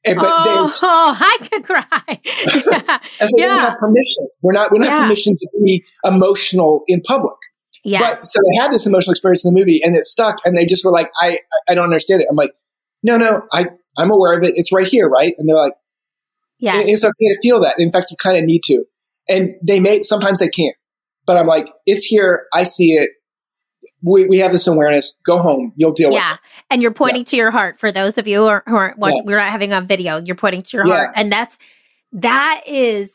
And, 0.06 0.18
but 0.18 0.28
oh, 0.30 0.68
they, 0.68 0.74
oh, 0.84 1.18
I 1.20 1.38
could 1.50 1.64
cry. 1.66 1.84
yeah. 2.26 3.00
As 3.20 3.32
yeah. 3.36 3.56
we 3.56 3.62
have 3.62 3.78
permission. 3.80 4.28
We're 4.42 4.54
not, 4.54 4.72
we 4.72 4.80
don't 4.80 4.88
yeah. 4.88 5.02
permission 5.02 5.36
to 5.36 5.48
be 5.64 5.84
emotional 6.06 6.84
in 6.88 7.02
public. 7.02 7.36
Yeah. 7.90 8.00
But 8.00 8.28
so 8.28 8.40
they 8.40 8.62
had 8.62 8.72
this 8.72 8.86
emotional 8.86 9.12
experience 9.12 9.46
in 9.46 9.54
the 9.54 9.60
movie 9.60 9.82
and 9.84 9.96
it 9.96 10.06
stuck 10.06 10.38
and 10.46 10.56
they 10.56 10.66
just 10.66 10.86
were 10.86 10.92
like, 10.92 11.10
I, 11.20 11.40
I 11.68 11.74
don't 11.74 11.86
understand 11.86 12.22
it. 12.22 12.28
I'm 12.30 12.36
like, 12.36 12.52
no, 13.04 13.18
no, 13.18 13.42
I, 13.52 13.68
I'm 13.98 14.12
aware 14.12 14.38
of 14.38 14.44
it. 14.44 14.54
It's 14.56 14.72
right 14.72 14.88
here. 14.88 15.08
Right. 15.10 15.34
And 15.38 15.50
they're 15.50 15.58
like, 15.58 15.74
yeah, 16.60 16.74
it's 16.76 17.04
okay 17.04 17.12
to 17.12 17.38
feel 17.42 17.62
that. 17.62 17.80
In 17.80 17.90
fact, 17.90 18.12
you 18.12 18.18
kind 18.22 18.38
of 18.38 18.44
need 18.44 18.64
to. 18.66 18.84
And 19.28 19.56
they 19.66 19.80
may, 19.80 20.04
sometimes 20.04 20.40
they 20.40 20.50
can't, 20.50 20.76
but 21.26 21.38
I'm 21.38 21.48
like, 21.48 21.70
it's 21.86 22.06
here. 22.06 22.46
I 22.54 22.64
see 22.64 22.92
it 22.94 23.10
we, 24.02 24.26
we 24.26 24.40
have 24.40 24.52
this 24.52 24.68
awareness. 24.68 25.16
Go 25.26 25.40
home. 25.40 25.74
You'll 25.76 25.92
deal 25.92 26.12
yeah. 26.12 26.32
with 26.32 26.40
it. 26.40 26.66
And 26.72 26.82
you're 26.82 26.92
pointing 26.92 27.22
yeah. 27.22 27.26
to 27.26 27.36
your 27.36 27.52
heart. 27.52 27.80
For 27.80 27.92
those 27.92 28.18
of 28.18 28.28
you 28.28 28.40
who, 28.40 28.46
are, 28.46 28.64
who 28.66 28.76
aren't, 28.76 28.98
yeah. 29.00 29.22
we're 29.26 29.38
not 29.38 29.50
having 29.50 29.74
a 29.74 29.82
video, 29.82 30.18
you're 30.18 30.36
pointing 30.36 30.64
to 30.64 30.78
your 30.78 30.88
yeah. 30.88 30.96
heart. 30.96 31.12
And 31.16 31.32
that's, 31.32 31.58
that 32.14 32.64
is 32.66 33.12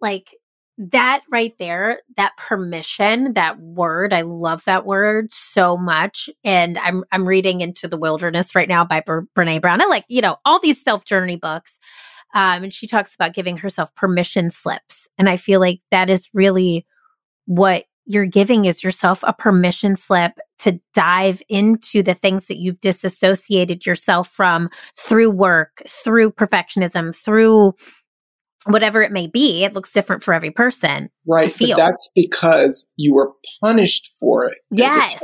like, 0.00 0.34
that 0.80 1.22
right 1.30 1.54
there, 1.58 2.00
that 2.16 2.36
permission, 2.38 3.34
that 3.34 3.60
word, 3.60 4.14
I 4.14 4.22
love 4.22 4.64
that 4.64 4.86
word 4.86 5.32
so 5.32 5.76
much. 5.76 6.30
And 6.42 6.78
I'm 6.78 7.04
I'm 7.12 7.28
reading 7.28 7.60
Into 7.60 7.86
the 7.86 7.98
Wilderness 7.98 8.54
right 8.54 8.68
now 8.68 8.84
by 8.84 9.02
Brene 9.02 9.60
Brown. 9.60 9.82
I 9.82 9.84
like, 9.84 10.06
you 10.08 10.22
know, 10.22 10.36
all 10.46 10.58
these 10.58 10.82
self 10.82 11.04
journey 11.04 11.36
books. 11.36 11.78
Um, 12.32 12.64
and 12.64 12.72
she 12.72 12.86
talks 12.86 13.14
about 13.14 13.34
giving 13.34 13.58
herself 13.58 13.94
permission 13.94 14.50
slips. 14.50 15.08
And 15.18 15.28
I 15.28 15.36
feel 15.36 15.60
like 15.60 15.80
that 15.90 16.08
is 16.08 16.30
really 16.32 16.86
what 17.44 17.84
you're 18.06 18.26
giving 18.26 18.64
is 18.64 18.82
yourself 18.82 19.20
a 19.24 19.32
permission 19.32 19.96
slip 19.96 20.32
to 20.60 20.80
dive 20.94 21.42
into 21.48 22.02
the 22.02 22.14
things 22.14 22.46
that 22.46 22.56
you've 22.56 22.80
disassociated 22.80 23.84
yourself 23.84 24.28
from 24.28 24.68
through 24.96 25.30
work, 25.30 25.82
through 25.88 26.32
perfectionism, 26.32 27.14
through 27.14 27.72
whatever 28.66 29.02
it 29.02 29.12
may 29.12 29.26
be. 29.26 29.64
It 29.64 29.72
looks 29.72 29.92
different 29.92 30.22
for 30.22 30.34
every 30.34 30.50
person. 30.50 31.10
Right. 31.26 31.54
But 31.58 31.76
that's 31.76 32.10
because 32.14 32.86
you 32.96 33.14
were 33.14 33.32
punished 33.62 34.10
for 34.18 34.46
it. 34.46 34.58
Yes. 34.70 35.20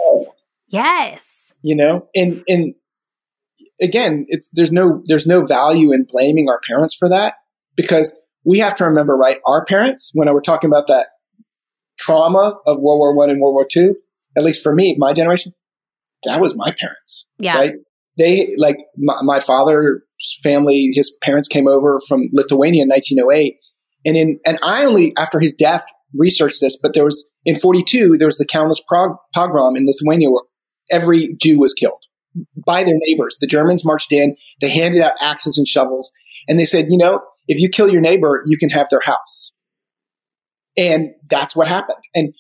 Yes. 0.69 1.33
You 1.63 1.77
know, 1.77 2.09
and 2.15 2.43
and 2.49 2.75
again, 3.81 4.27
it's 4.29 4.51
there's 4.53 4.73
no 4.73 5.03
there's 5.07 5.27
no 5.27 5.45
value 5.45 5.93
in 5.93 6.07
blaming 6.09 6.49
our 6.49 6.61
parents 6.67 6.95
for 6.95 7.09
that 7.09 7.35
because 7.77 8.17
we 8.45 8.61
have 8.61 8.75
to 8.77 8.85
remember, 8.85 9.17
right? 9.17 9.39
Our 9.45 9.65
parents, 9.65 10.13
when 10.15 10.29
I 10.29 10.33
were 10.33 10.41
talking 10.41 10.71
about 10.71 10.87
that 10.87 11.09
trauma 11.99 12.55
of 12.67 12.79
World 12.79 12.99
War 12.99 13.17
One 13.17 13.31
and 13.31 13.41
World 13.41 13.55
War 13.55 13.67
Two, 13.69 13.97
at 14.37 14.45
least 14.45 14.63
for 14.63 14.75
me, 14.75 14.97
my 14.99 15.13
generation, 15.13 15.53
that 16.25 16.41
was 16.41 16.57
my 16.57 16.73
parents. 16.79 17.29
Yeah. 17.39 17.57
Right. 17.57 17.73
They 18.19 18.55
like 18.57 18.79
my, 18.97 19.15
my 19.23 19.41
father's 19.41 20.03
family, 20.43 20.93
his 20.95 21.15
parents 21.23 21.49
came 21.49 21.69
over 21.69 21.99
from 22.09 22.29
Lithuania 22.33 22.83
in 22.83 22.89
1908. 22.89 23.57
And 24.05 24.17
in, 24.17 24.39
and 24.47 24.59
I 24.63 24.85
only, 24.85 25.13
after 25.17 25.41
his 25.41 25.55
death, 25.55 25.85
researched 26.15 26.61
this, 26.61 26.79
but 26.81 26.95
there 26.95 27.05
was, 27.05 27.29
in 27.45 27.57
42, 27.57 28.17
there 28.19 28.29
was 28.29 28.39
the 28.39 28.47
Kaunas 28.47 28.81
pogrom 29.35 29.77
in 29.77 29.87
Lithuania 29.87 30.31
where 30.31 30.45
every 30.91 31.35
Jew 31.41 31.59
was 31.59 31.75
killed 31.75 32.03
by 32.65 32.85
their 32.85 32.97
neighbors. 32.99 33.37
The 33.41 33.47
Germans 33.47 33.85
marched 33.85 34.13
in, 34.13 34.37
they 34.61 34.71
handed 34.71 35.03
out 35.03 35.13
axes 35.21 35.59
and 35.59 35.67
shovels, 35.67 36.13
and 36.49 36.59
they 36.59 36.67
said, 36.67 36.87
you 36.89 36.99
know, 36.99 37.21
if 37.49 37.61
you 37.61 37.69
kill 37.69 37.91
your 37.91 38.01
neighbor, 38.01 38.43
you 38.47 38.59
can 38.59 38.71
have 38.71 38.89
their 38.91 39.01
house. 39.03 39.55
And 40.77 41.11
that's 41.29 41.57
what 41.57 41.69
happened. 41.69 42.03
And, 42.15 42.35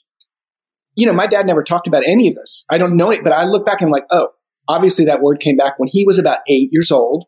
you 0.94 1.06
know, 1.06 1.12
my 1.12 1.26
dad 1.26 1.46
never 1.46 1.62
talked 1.62 1.86
about 1.86 2.02
any 2.06 2.28
of 2.28 2.34
this. 2.34 2.64
I 2.70 2.78
don't 2.78 2.96
know 2.96 3.10
it, 3.10 3.24
but 3.24 3.32
I 3.32 3.44
look 3.44 3.64
back 3.64 3.80
and 3.80 3.88
I'm 3.88 3.92
like, 3.92 4.06
oh, 4.10 4.28
obviously 4.68 5.06
that 5.06 5.22
word 5.22 5.40
came 5.40 5.56
back 5.56 5.78
when 5.78 5.88
he 5.90 6.04
was 6.06 6.18
about 6.18 6.38
eight 6.48 6.68
years 6.72 6.90
old. 6.90 7.26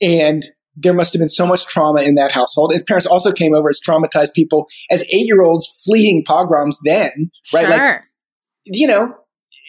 And 0.00 0.44
there 0.76 0.94
must 0.94 1.12
have 1.12 1.20
been 1.20 1.28
so 1.28 1.46
much 1.46 1.66
trauma 1.66 2.02
in 2.02 2.14
that 2.14 2.32
household. 2.32 2.72
His 2.72 2.82
parents 2.82 3.06
also 3.06 3.32
came 3.32 3.54
over 3.54 3.68
as 3.68 3.80
traumatized 3.80 4.32
people, 4.32 4.68
as 4.90 5.02
eight 5.04 5.26
year 5.26 5.42
olds 5.42 5.66
fleeing 5.84 6.24
pogroms 6.24 6.78
then, 6.84 7.30
right? 7.52 7.66
Sure. 7.66 7.76
Like, 7.76 8.02
you 8.66 8.86
know, 8.86 9.14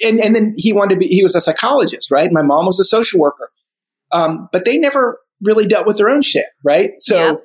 and, 0.06 0.20
and 0.20 0.36
then 0.36 0.54
he 0.56 0.72
wanted 0.72 0.96
to 0.96 1.00
be, 1.00 1.08
he 1.08 1.24
was 1.24 1.36
a 1.36 1.42
psychologist, 1.42 2.12
right? 2.12 2.30
My 2.32 2.44
mom 2.44 2.66
was 2.66 2.80
a 2.80 2.86
social 2.86 3.20
worker. 3.20 3.52
Um, 4.12 4.50
but 4.52 4.66
they 4.66 4.78
never 4.78 5.20
really 5.42 5.68
dealt 5.68 5.88
with 5.88 5.98
their 5.98 6.10
own 6.10 6.22
shit, 6.22 6.46
right? 6.64 6.92
So 7.00 7.42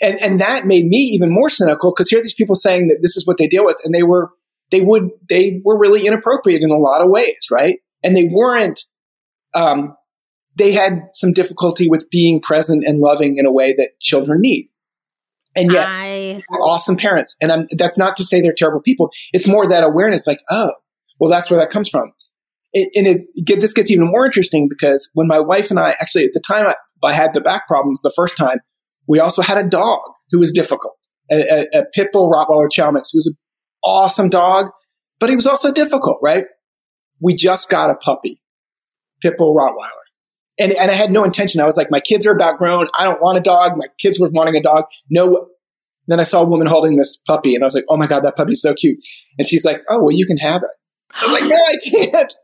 and, 0.00 0.18
and 0.20 0.40
that 0.40 0.66
made 0.66 0.86
me 0.86 0.98
even 0.98 1.32
more 1.32 1.48
cynical 1.48 1.92
because 1.92 2.08
here 2.08 2.20
are 2.20 2.22
these 2.22 2.34
people 2.34 2.54
saying 2.54 2.88
that 2.88 2.98
this 3.02 3.16
is 3.16 3.26
what 3.26 3.38
they 3.38 3.46
deal 3.46 3.64
with 3.64 3.80
and 3.84 3.94
they 3.94 4.02
were, 4.02 4.30
they 4.70 4.80
would, 4.80 5.10
they 5.28 5.60
were 5.64 5.78
really 5.78 6.06
inappropriate 6.06 6.62
in 6.62 6.70
a 6.70 6.76
lot 6.76 7.00
of 7.00 7.08
ways, 7.08 7.48
right? 7.50 7.78
And 8.02 8.14
they 8.14 8.28
weren't, 8.30 8.80
um, 9.54 9.96
they 10.56 10.72
had 10.72 11.02
some 11.12 11.32
difficulty 11.32 11.88
with 11.88 12.08
being 12.10 12.40
present 12.40 12.84
and 12.86 13.00
loving 13.00 13.36
in 13.38 13.46
a 13.46 13.52
way 13.52 13.74
that 13.74 13.90
children 14.00 14.40
need. 14.40 14.68
And 15.54 15.72
yet, 15.72 15.86
I... 15.88 16.40
awesome 16.62 16.96
parents. 16.96 17.36
And 17.40 17.50
I'm, 17.50 17.66
that's 17.72 17.96
not 17.96 18.16
to 18.16 18.24
say 18.24 18.40
they're 18.40 18.52
terrible 18.52 18.80
people. 18.80 19.10
It's 19.32 19.46
more 19.46 19.66
that 19.68 19.84
awareness, 19.84 20.26
like, 20.26 20.40
oh, 20.50 20.72
well, 21.18 21.30
that's 21.30 21.50
where 21.50 21.60
that 21.60 21.70
comes 21.70 21.88
from. 21.88 22.12
It, 22.72 22.90
and 22.94 23.06
it, 23.06 23.60
this 23.60 23.72
gets 23.72 23.90
even 23.90 24.06
more 24.06 24.26
interesting 24.26 24.68
because 24.68 25.10
when 25.14 25.26
my 25.26 25.40
wife 25.40 25.70
and 25.70 25.80
I, 25.80 25.90
actually 26.00 26.24
at 26.24 26.32
the 26.34 26.42
time 26.46 26.66
I, 26.66 26.74
I 27.02 27.14
had 27.14 27.32
the 27.32 27.40
back 27.40 27.66
problems 27.68 28.02
the 28.02 28.12
first 28.14 28.36
time, 28.36 28.58
we 29.08 29.20
also 29.20 29.40
had 29.40 29.56
a 29.56 29.66
dog 29.66 30.00
who 30.30 30.38
was 30.38 30.52
difficult, 30.52 30.94
a, 31.30 31.36
a, 31.36 31.80
a 31.80 31.84
pit 31.94 32.08
bull 32.12 32.30
Rottweiler 32.30 32.68
Chow 32.70 32.90
mix. 32.90 33.10
He 33.12 33.18
was 33.18 33.26
an 33.26 33.36
awesome 33.82 34.28
dog, 34.28 34.66
but 35.20 35.30
he 35.30 35.36
was 35.36 35.46
also 35.46 35.72
difficult, 35.72 36.18
right? 36.22 36.44
We 37.20 37.34
just 37.34 37.70
got 37.70 37.88
a 37.88 37.94
puppy, 37.94 38.42
pit 39.22 39.34
bull 39.38 39.56
Rottweiler. 39.56 40.05
And, 40.58 40.72
and 40.72 40.90
I 40.90 40.94
had 40.94 41.10
no 41.10 41.24
intention. 41.24 41.60
I 41.60 41.66
was 41.66 41.76
like, 41.76 41.90
my 41.90 42.00
kids 42.00 42.26
are 42.26 42.32
about 42.32 42.58
grown. 42.58 42.88
I 42.98 43.04
don't 43.04 43.20
want 43.20 43.38
a 43.38 43.42
dog. 43.42 43.72
My 43.76 43.86
kids 43.98 44.18
were 44.18 44.28
wanting 44.30 44.56
a 44.56 44.62
dog. 44.62 44.84
No. 45.10 45.48
Then 46.06 46.20
I 46.20 46.24
saw 46.24 46.42
a 46.42 46.46
woman 46.46 46.66
holding 46.66 46.96
this 46.96 47.16
puppy 47.16 47.54
and 47.54 47.62
I 47.62 47.66
was 47.66 47.74
like, 47.74 47.84
oh 47.88 47.96
my 47.96 48.06
God, 48.06 48.20
that 48.20 48.36
puppy's 48.36 48.62
so 48.62 48.74
cute. 48.74 48.98
And 49.38 49.46
she's 49.46 49.64
like, 49.64 49.82
oh, 49.90 49.98
well, 49.98 50.12
you 50.12 50.24
can 50.24 50.38
have 50.38 50.62
it. 50.62 50.70
I 51.14 51.24
was 51.24 51.32
like, 51.32 51.44
no, 51.44 51.56
I 51.56 51.76
can't. 51.84 52.34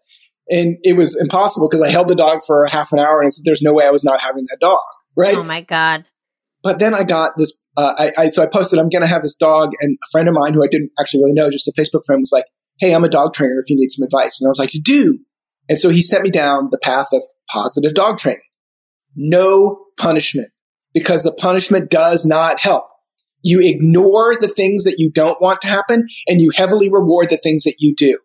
And 0.50 0.76
it 0.82 0.96
was 0.96 1.16
impossible 1.16 1.68
because 1.68 1.80
I 1.80 1.90
held 1.90 2.08
the 2.08 2.14
dog 2.14 2.40
for 2.46 2.66
half 2.66 2.92
an 2.92 2.98
hour 2.98 3.20
and 3.20 3.26
I 3.26 3.30
said, 3.30 3.44
there's 3.44 3.62
no 3.62 3.72
way 3.72 3.86
I 3.86 3.90
was 3.90 4.04
not 4.04 4.20
having 4.20 4.44
that 4.48 4.58
dog. 4.60 4.80
Right. 5.16 5.36
Oh 5.36 5.44
my 5.44 5.62
God. 5.62 6.08
But 6.62 6.78
then 6.78 6.94
I 6.94 7.04
got 7.04 7.32
this, 7.36 7.56
uh, 7.76 7.94
I, 7.98 8.12
I, 8.18 8.26
so 8.26 8.42
I 8.42 8.46
posted, 8.46 8.78
I'm 8.78 8.88
going 8.88 9.02
to 9.02 9.08
have 9.08 9.22
this 9.22 9.36
dog. 9.36 9.72
And 9.80 9.96
a 9.96 10.08
friend 10.10 10.28
of 10.28 10.34
mine 10.34 10.54
who 10.54 10.62
I 10.62 10.68
didn't 10.68 10.90
actually 11.00 11.22
really 11.22 11.34
know, 11.34 11.50
just 11.50 11.68
a 11.68 11.72
Facebook 11.72 12.04
friend 12.04 12.20
was 12.20 12.32
like, 12.32 12.44
Hey, 12.78 12.94
I'm 12.94 13.04
a 13.04 13.08
dog 13.08 13.34
trainer 13.34 13.58
if 13.58 13.70
you 13.70 13.76
need 13.76 13.90
some 13.90 14.04
advice. 14.04 14.40
And 14.40 14.48
I 14.48 14.50
was 14.50 14.58
like, 14.58 14.70
do. 14.82 15.18
And 15.72 15.80
so 15.80 15.88
he 15.88 16.02
sent 16.02 16.22
me 16.22 16.28
down 16.28 16.68
the 16.70 16.76
path 16.76 17.06
of 17.14 17.22
positive 17.48 17.94
dog 17.94 18.18
training. 18.18 18.42
No 19.16 19.86
punishment 19.96 20.50
because 20.92 21.22
the 21.22 21.32
punishment 21.32 21.90
does 21.90 22.26
not 22.26 22.60
help. 22.60 22.84
You 23.40 23.58
ignore 23.62 24.36
the 24.38 24.48
things 24.48 24.84
that 24.84 24.98
you 24.98 25.10
don't 25.10 25.40
want 25.40 25.62
to 25.62 25.68
happen 25.68 26.08
and 26.28 26.42
you 26.42 26.50
heavily 26.54 26.90
reward 26.90 27.30
the 27.30 27.38
things 27.38 27.64
that 27.64 27.76
you 27.78 27.94
do. 27.96 28.18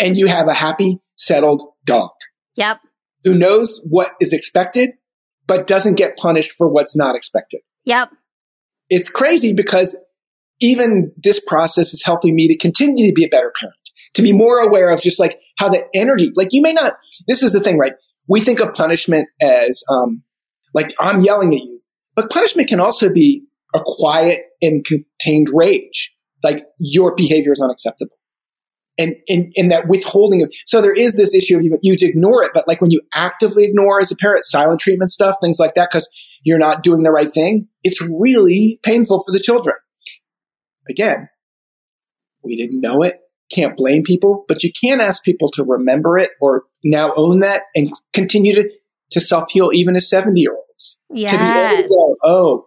And 0.00 0.16
you 0.16 0.26
have 0.26 0.48
a 0.48 0.54
happy, 0.54 1.02
settled 1.16 1.60
dog. 1.84 2.12
Yep. 2.54 2.78
Who 3.24 3.34
knows 3.34 3.84
what 3.86 4.12
is 4.18 4.32
expected, 4.32 4.92
but 5.46 5.66
doesn't 5.66 5.96
get 5.96 6.16
punished 6.16 6.52
for 6.52 6.66
what's 6.66 6.96
not 6.96 7.14
expected. 7.14 7.60
Yep. 7.84 8.08
It's 8.88 9.10
crazy 9.10 9.52
because 9.52 9.98
even 10.60 11.12
this 11.18 11.44
process 11.44 11.92
is 11.92 12.02
helping 12.02 12.34
me 12.34 12.48
to 12.48 12.56
continue 12.56 13.06
to 13.06 13.12
be 13.12 13.26
a 13.26 13.28
better 13.28 13.52
parent, 13.60 13.76
to 14.14 14.22
be 14.22 14.32
more 14.32 14.58
aware 14.58 14.90
of 14.90 15.00
just 15.00 15.20
like 15.20 15.38
how 15.58 15.68
the 15.68 15.84
energy, 15.94 16.30
like 16.34 16.48
you 16.52 16.62
may 16.62 16.72
not, 16.72 16.94
this 17.26 17.42
is 17.42 17.52
the 17.52 17.60
thing, 17.60 17.78
right? 17.78 17.92
We 18.26 18.40
think 18.40 18.60
of 18.60 18.74
punishment 18.74 19.28
as, 19.40 19.82
um, 19.90 20.22
like 20.74 20.94
I'm 21.00 21.20
yelling 21.20 21.54
at 21.54 21.60
you, 21.60 21.80
but 22.14 22.30
punishment 22.30 22.68
can 22.68 22.80
also 22.80 23.12
be 23.12 23.44
a 23.74 23.80
quiet 23.84 24.40
and 24.60 24.84
contained 24.84 25.48
rage. 25.52 26.14
Like 26.42 26.64
your 26.78 27.14
behavior 27.14 27.52
is 27.52 27.60
unacceptable. 27.60 28.16
And, 29.00 29.14
and, 29.28 29.52
and 29.56 29.70
that 29.70 29.86
withholding 29.88 30.42
of, 30.42 30.52
so 30.66 30.80
there 30.82 30.92
is 30.92 31.14
this 31.14 31.32
issue 31.32 31.56
of 31.56 31.62
you, 31.62 31.78
you 31.82 31.96
ignore 32.00 32.42
it, 32.42 32.50
but 32.52 32.66
like 32.66 32.80
when 32.80 32.90
you 32.90 33.00
actively 33.14 33.64
ignore 33.64 34.00
as 34.00 34.10
a 34.10 34.16
parent, 34.16 34.44
silent 34.44 34.80
treatment 34.80 35.12
stuff, 35.12 35.36
things 35.40 35.60
like 35.60 35.74
that, 35.74 35.88
because 35.90 36.08
you're 36.42 36.58
not 36.58 36.82
doing 36.82 37.04
the 37.04 37.12
right 37.12 37.32
thing, 37.32 37.68
it's 37.84 38.02
really 38.02 38.80
painful 38.82 39.22
for 39.24 39.30
the 39.30 39.38
children. 39.38 39.76
Again, 40.90 41.28
we 42.42 42.56
didn't 42.56 42.80
know 42.80 43.02
it. 43.02 43.20
Can't 43.50 43.76
blame 43.76 44.02
people, 44.02 44.44
but 44.46 44.62
you 44.62 44.70
can 44.72 45.00
ask 45.00 45.24
people 45.24 45.50
to 45.52 45.64
remember 45.64 46.18
it 46.18 46.32
or 46.40 46.64
now 46.84 47.12
own 47.16 47.40
that 47.40 47.62
and 47.74 47.90
continue 48.12 48.54
to, 48.54 48.70
to 49.12 49.20
self 49.20 49.50
heal 49.50 49.70
even 49.72 49.96
as 49.96 50.08
70 50.08 50.40
year 50.40 50.54
olds. 50.54 51.00
Yes. 51.10 51.32
To 51.32 51.38
be 51.38 51.44
able 51.44 51.82
to 51.82 51.88
go, 51.88 52.16
oh, 52.24 52.66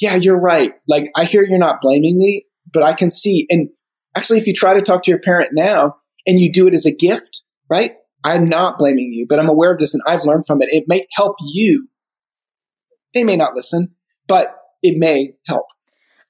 yeah, 0.00 0.16
you're 0.16 0.38
right. 0.38 0.72
Like 0.86 1.10
I 1.16 1.24
hear 1.24 1.44
you're 1.44 1.58
not 1.58 1.80
blaming 1.80 2.18
me, 2.18 2.46
but 2.72 2.82
I 2.82 2.92
can 2.92 3.10
see. 3.10 3.46
And 3.50 3.68
actually, 4.16 4.38
if 4.38 4.46
you 4.46 4.54
try 4.54 4.74
to 4.74 4.82
talk 4.82 5.02
to 5.04 5.10
your 5.10 5.20
parent 5.20 5.50
now 5.52 5.96
and 6.26 6.40
you 6.40 6.52
do 6.52 6.66
it 6.66 6.74
as 6.74 6.86
a 6.86 6.94
gift, 6.94 7.42
right? 7.70 7.94
I'm 8.24 8.48
not 8.48 8.78
blaming 8.78 9.12
you, 9.12 9.26
but 9.28 9.38
I'm 9.38 9.48
aware 9.48 9.72
of 9.72 9.78
this 9.78 9.94
and 9.94 10.02
I've 10.06 10.24
learned 10.24 10.46
from 10.46 10.60
it. 10.62 10.68
It 10.70 10.84
may 10.88 11.06
help 11.14 11.36
you. 11.40 11.88
They 13.14 13.24
may 13.24 13.36
not 13.36 13.54
listen, 13.54 13.94
but 14.26 14.54
it 14.82 14.98
may 14.98 15.34
help. 15.46 15.66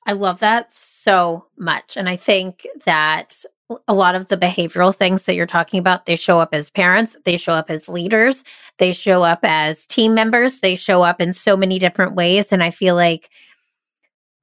I 0.07 0.13
love 0.13 0.41
that 0.41 0.73
so 0.73 1.47
much. 1.59 1.97
And 1.97 2.09
I 2.09 2.17
think 2.17 2.67
that 2.85 3.45
a 3.87 3.95
lot 3.95 4.15
of 4.15 4.29
the 4.29 4.37
behavioral 4.37 4.95
things 4.95 5.25
that 5.25 5.35
you're 5.35 5.47
talking 5.47 5.79
about, 5.79 6.07
they 6.07 6.17
show 6.17 6.41
up 6.41 6.55
as 6.55 6.71
parents, 6.71 7.17
they 7.25 7.37
show 7.37 7.53
up 7.53 7.71
as 7.71 7.89
leaders, 7.89 8.43
they 8.79 8.93
show 8.93 9.23
up 9.23 9.41
as 9.43 9.87
team 9.87 10.15
members, 10.15 10.61
they 10.61 10.75
show 10.75 11.03
up 11.03 11.21
in 11.21 11.33
so 11.33 11.57
many 11.57 11.79
different 11.79 12.15
ways. 12.15 12.51
And 12.51 12.63
I 12.63 12.71
feel 12.71 12.95
like 12.95 13.31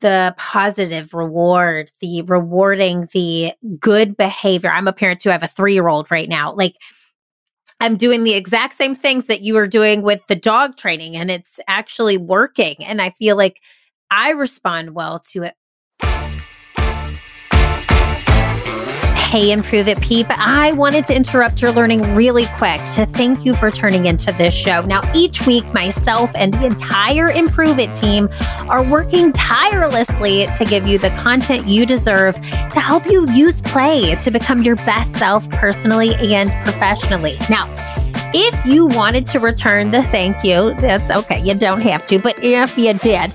the 0.01 0.35
positive 0.37 1.13
reward, 1.13 1.91
the 2.01 2.21
rewarding, 2.23 3.07
the 3.13 3.53
good 3.79 4.15
behavior. 4.15 4.69
I'm 4.69 4.87
a 4.87 4.93
parent 4.93 5.21
too. 5.21 5.29
I 5.29 5.33
have 5.33 5.43
a 5.43 5.47
three 5.47 5.73
year 5.73 5.87
old 5.87 6.11
right 6.11 6.29
now. 6.29 6.53
Like, 6.53 6.75
I'm 7.79 7.97
doing 7.97 8.23
the 8.23 8.33
exact 8.33 8.75
same 8.77 8.95
things 8.95 9.25
that 9.25 9.41
you 9.41 9.57
are 9.57 9.67
doing 9.67 10.01
with 10.01 10.21
the 10.27 10.35
dog 10.35 10.77
training, 10.77 11.17
and 11.17 11.29
it's 11.29 11.59
actually 11.67 12.17
working. 12.17 12.75
And 12.79 13.01
I 13.01 13.09
feel 13.11 13.35
like 13.35 13.61
I 14.11 14.29
respond 14.29 14.91
well 14.91 15.19
to 15.31 15.43
it 15.43 15.55
Hey, 19.35 19.51
Improve 19.51 19.89
It 19.89 19.99
Peep. 19.99 20.27
I 20.29 20.71
wanted 20.71 21.05
to 21.07 21.13
interrupt 21.13 21.61
your 21.61 21.73
learning 21.73 22.15
really 22.15 22.45
quick 22.57 22.79
to 22.93 23.05
thank 23.05 23.43
you 23.43 23.53
for 23.53 23.69
turning 23.69 24.05
into 24.05 24.31
this 24.31 24.53
show. 24.53 24.79
Now, 24.83 25.01
each 25.13 25.45
week, 25.45 25.65
myself 25.73 26.31
and 26.35 26.53
the 26.53 26.65
entire 26.65 27.29
Improve 27.29 27.77
It 27.77 27.93
team 27.97 28.29
are 28.69 28.81
working 28.89 29.33
tirelessly 29.33 30.47
to 30.57 30.63
give 30.63 30.87
you 30.87 30.97
the 30.97 31.09
content 31.21 31.67
you 31.67 31.85
deserve 31.85 32.35
to 32.35 32.79
help 32.79 33.05
you 33.07 33.29
use 33.31 33.59
play 33.63 34.15
to 34.23 34.31
become 34.31 34.63
your 34.63 34.77
best 34.77 35.13
self 35.17 35.49
personally 35.49 36.15
and 36.33 36.49
professionally. 36.63 37.37
Now, 37.49 37.69
if 38.33 38.65
you 38.65 38.85
wanted 38.85 39.25
to 39.27 39.39
return 39.39 39.91
the 39.91 40.01
thank 40.03 40.45
you, 40.45 40.73
that's 40.75 41.11
okay. 41.11 41.41
You 41.41 41.55
don't 41.55 41.81
have 41.81 42.07
to, 42.07 42.19
but 42.19 42.41
if 42.41 42.77
you 42.77 42.93
did, 42.93 43.33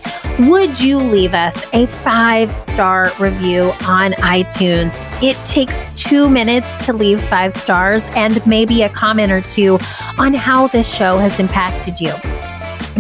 would 0.49 0.81
you 0.81 0.99
leave 0.99 1.35
us 1.35 1.55
a 1.73 1.87
five 1.87 2.51
star 2.73 3.13
review 3.19 3.73
on 3.87 4.13
iTunes? 4.13 4.95
It 5.23 5.37
takes 5.45 5.77
two 6.01 6.31
minutes 6.31 6.67
to 6.87 6.93
leave 6.93 7.21
five 7.25 7.55
stars 7.57 8.03
and 8.15 8.45
maybe 8.47 8.83
a 8.83 8.89
comment 8.89 9.33
or 9.33 9.43
two 9.43 9.79
on 10.19 10.33
how 10.33 10.69
this 10.69 10.89
show 10.89 11.19
has 11.19 11.39
impacted 11.39 12.01
you. 12.01 12.13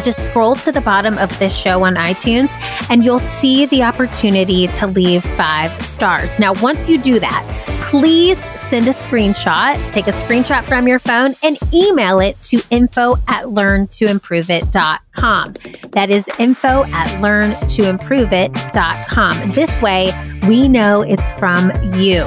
Just 0.02 0.22
scroll 0.26 0.54
to 0.56 0.72
the 0.72 0.80
bottom 0.80 1.18
of 1.18 1.36
this 1.38 1.56
show 1.56 1.82
on 1.84 1.94
iTunes 1.94 2.48
and 2.90 3.04
you'll 3.04 3.18
see 3.18 3.66
the 3.66 3.82
opportunity 3.82 4.66
to 4.68 4.86
leave 4.86 5.24
five 5.24 5.72
stars. 5.86 6.30
Now, 6.38 6.52
once 6.60 6.88
you 6.88 7.00
do 7.00 7.20
that, 7.20 7.46
please 7.90 8.38
send 8.70 8.86
a 8.86 8.92
screenshot, 8.92 9.74
take 9.92 10.06
a 10.06 10.12
screenshot 10.12 10.62
from 10.62 10.86
your 10.86 11.00
phone 11.00 11.34
and 11.42 11.58
email 11.74 12.20
it 12.20 12.40
to 12.40 12.62
info 12.70 13.16
at 13.26 13.46
learntoimproveit.com. 13.46 15.54
That 15.90 16.08
is 16.08 16.28
info 16.38 16.84
at 16.84 17.08
learntoimproveit.com. 17.20 19.52
This 19.52 19.82
way 19.82 20.12
we 20.46 20.68
know 20.68 21.02
it's 21.02 21.32
from 21.32 21.72
you. 21.94 22.24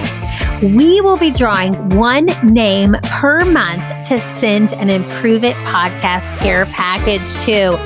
We 0.62 1.00
will 1.00 1.18
be 1.18 1.32
drawing 1.32 1.76
one 1.98 2.26
name 2.44 2.98
per 3.04 3.46
month 3.46 4.10
to 4.10 4.20
send 4.42 4.74
an 4.74 4.90
Improve 4.90 5.46
It 5.46 5.56
podcast 5.56 6.40
care 6.40 6.66
package 6.66 7.22
to. 7.46 7.78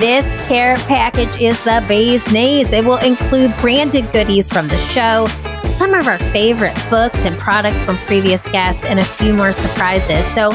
This 0.00 0.24
care 0.48 0.76
package 0.76 1.38
is 1.40 1.62
the 1.64 1.84
bee's 1.86 2.26
knees. 2.32 2.72
It 2.72 2.84
will 2.84 2.98
include 2.98 3.54
branded 3.60 4.10
goodies 4.12 4.50
from 4.50 4.68
the 4.68 4.78
show 4.78 5.28
some 5.76 5.94
of 5.94 6.06
our 6.06 6.18
favorite 6.30 6.74
books 6.90 7.18
and 7.20 7.36
products 7.38 7.78
from 7.84 7.96
previous 7.98 8.42
guests, 8.50 8.84
and 8.84 8.98
a 8.98 9.04
few 9.04 9.34
more 9.34 9.52
surprises. 9.52 10.24
So, 10.34 10.52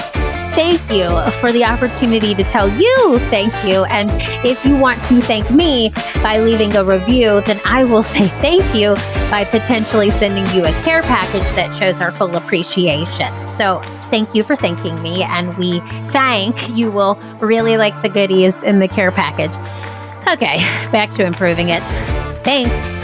thank 0.53 0.81
you 0.91 1.07
for 1.39 1.51
the 1.51 1.63
opportunity 1.63 2.35
to 2.35 2.43
tell 2.43 2.67
you 2.67 3.19
thank 3.29 3.53
you. 3.65 3.85
And 3.85 4.09
if 4.45 4.65
you 4.65 4.75
want 4.75 5.01
to 5.03 5.21
thank 5.21 5.49
me 5.49 5.91
by 6.21 6.39
leaving 6.39 6.75
a 6.75 6.83
review, 6.83 7.41
then 7.41 7.59
I 7.65 7.85
will 7.85 8.03
say 8.15 8.27
thank 8.39 8.63
you 8.75 8.95
by 9.29 9.45
potentially 9.45 10.09
sending 10.09 10.45
you 10.55 10.65
a 10.65 10.71
care 10.83 11.03
package 11.03 11.47
that 11.55 11.73
shows 11.77 12.01
our 12.01 12.11
full 12.11 12.35
appreciation. 12.35 13.29
So, 13.55 13.81
thank 14.09 14.35
you 14.35 14.43
for 14.43 14.55
thanking 14.55 15.01
me. 15.01 15.23
And 15.23 15.55
we 15.57 15.79
thank 16.11 16.69
you 16.75 16.91
will 16.91 17.15
really 17.39 17.77
like 17.77 17.99
the 18.01 18.09
goodies 18.09 18.55
in 18.63 18.79
the 18.79 18.87
care 18.87 19.11
package. 19.11 19.55
Okay, 20.27 20.57
back 20.91 21.11
to 21.11 21.25
improving 21.25 21.69
it. 21.69 21.83
Thanks. 22.43 23.00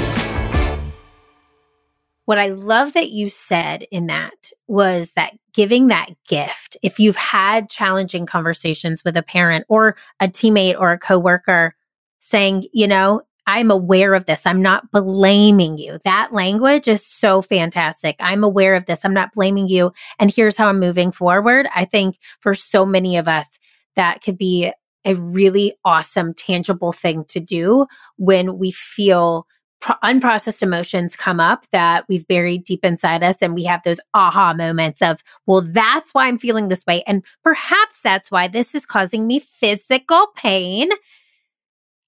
What 2.27 2.37
I 2.37 2.49
love 2.49 2.91
that 2.91 3.11
you 3.11 3.29
said 3.29 3.85
in 3.89 4.07
that 4.07 4.51
was 4.67 5.13
that 5.13 5.31
giving 5.53 5.87
that 5.87 6.09
gift, 6.27 6.75
if 6.83 6.99
you've 6.99 7.15
had 7.15 7.69
challenging 7.69 8.25
conversations 8.25 9.01
with 9.05 9.15
a 9.15 9.23
parent 9.23 9.63
or 9.69 9.95
a 10.19 10.27
teammate 10.27 10.77
or 10.77 10.91
a 10.91 10.99
coworker 10.99 11.73
saying, 12.19 12.65
you 12.73 12.85
know, 12.85 13.21
I'm 13.45 13.71
aware 13.71 14.13
of 14.13 14.25
this. 14.25 14.45
I'm 14.45 14.61
not 14.61 14.91
blaming 14.91 15.77
you. 15.77 15.99
That 16.03 16.33
language 16.33 16.89
is 16.89 17.07
so 17.07 17.41
fantastic. 17.41 18.17
I'm 18.19 18.43
aware 18.43 18.75
of 18.75 18.87
this. 18.87 19.05
I'm 19.05 19.13
not 19.13 19.31
blaming 19.31 19.69
you. 19.69 19.93
And 20.19 20.29
here's 20.29 20.57
how 20.57 20.67
I'm 20.67 20.81
moving 20.81 21.13
forward. 21.13 21.69
I 21.73 21.85
think 21.85 22.17
for 22.41 22.53
so 22.53 22.85
many 22.85 23.15
of 23.15 23.29
us, 23.29 23.57
that 23.95 24.21
could 24.21 24.37
be 24.37 24.73
a 25.05 25.15
really 25.15 25.73
awesome, 25.85 26.33
tangible 26.33 26.91
thing 26.91 27.23
to 27.29 27.39
do 27.39 27.87
when 28.17 28.57
we 28.57 28.71
feel 28.71 29.47
pro- 29.79 29.95
unprocessed 30.03 30.63
emotions 30.63 31.15
come 31.15 31.39
up 31.39 31.65
that 31.71 32.05
we've 32.07 32.27
buried 32.27 32.63
deep 32.63 32.83
inside 32.83 33.23
us 33.23 33.37
and 33.41 33.53
we 33.53 33.63
have 33.63 33.83
those 33.83 33.99
aha 34.13 34.53
moments 34.53 35.01
of 35.01 35.23
well 35.45 35.61
that's 35.61 36.13
why 36.13 36.27
i'm 36.27 36.37
feeling 36.37 36.67
this 36.67 36.85
way. 36.85 37.03
And 37.07 37.23
perhaps 37.43 37.95
that's 38.03 38.31
why 38.31 38.47
this 38.47 38.75
is 38.75 38.85
causing 38.85 39.27
me 39.27 39.39
physical 39.39 40.27
pain. 40.35 40.89